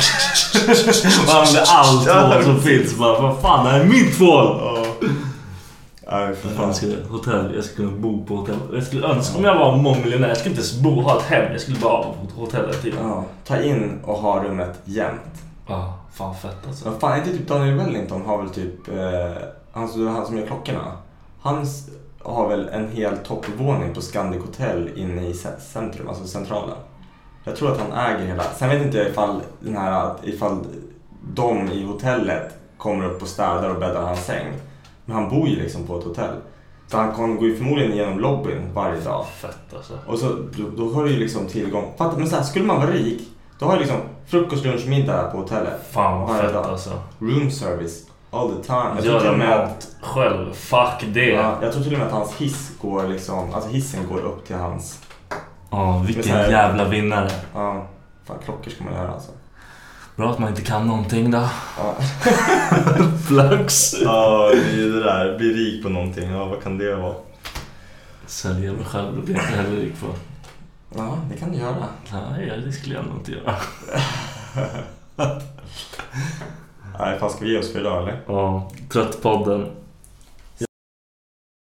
[1.27, 2.97] Man använder all Ja, tvål som finns.
[2.97, 4.57] Bara, vad fan, det här är min tvål!
[4.59, 4.85] Ja.
[6.11, 6.67] Nej för Fan, fan.
[6.67, 8.55] jag skulle, hotell, jag skulle kunna bo på hotell.
[8.73, 11.51] Jag skulle önska, om jag var mångmiljonär, jag skulle inte ens bo ha ett hem.
[11.51, 12.93] Jag skulle bara vara på hotellet typ.
[13.01, 15.43] Ja, ta in och ha rummet jämt.
[15.67, 16.89] Ja, fan fett alltså.
[16.89, 19.41] Men fan, inte typ Daniel Wellington har väl typ, eh,
[19.71, 20.91] han, han som gör klockorna.
[21.41, 21.65] Han
[22.23, 26.77] har väl en hel toppvåning på Scandic Hotel inne i ce- centrum, alltså centralen.
[27.43, 30.59] Jag tror att han äger hela, sen vet inte jag ifall, den här, ifall
[31.33, 34.53] de i hotellet kommer upp och städar och bäddar hans säng.
[35.05, 36.35] Men han bor ju liksom på ett hotell.
[36.87, 39.25] Så han kan, går ju förmodligen igenom lobbyn varje dag.
[39.25, 39.93] Fett alltså.
[40.07, 41.93] Och så, då, då har du ju liksom tillgång.
[41.97, 43.97] Fatta, men så här, skulle man vara rik, då har du liksom
[44.27, 45.87] frukost, lunch, middag på hotellet.
[45.91, 46.65] Fan vad fett dag.
[46.65, 46.89] alltså.
[47.19, 48.91] Room service all the time.
[48.95, 50.53] Jag tror, Göra och med att, själv.
[50.53, 51.25] Fuck det.
[51.29, 54.47] ja, jag tror till och med att hans hiss går liksom, alltså hissen går upp
[54.47, 54.99] till hans,
[55.69, 57.29] Ja, Men vilken här- jävla vinnare.
[57.53, 57.87] ja,
[58.25, 59.31] fan klockor ska man göra alltså.
[60.15, 61.47] Bra att man inte kan någonting då.
[61.77, 61.93] Ja,
[63.27, 63.93] Flax.
[64.03, 67.13] ja det är ju det där, bli rik på någonting, ja vad kan det vara?
[68.25, 70.07] Sälja mig själv, det blir jag inte heller rik på.
[70.97, 71.87] Ja, det kan du göra.
[72.11, 73.55] Nej, det skulle jag nog inte göra.
[76.99, 78.21] Nej, fan ska vi ge oss för idag eller?
[78.27, 79.71] Ja, Tröttpodden.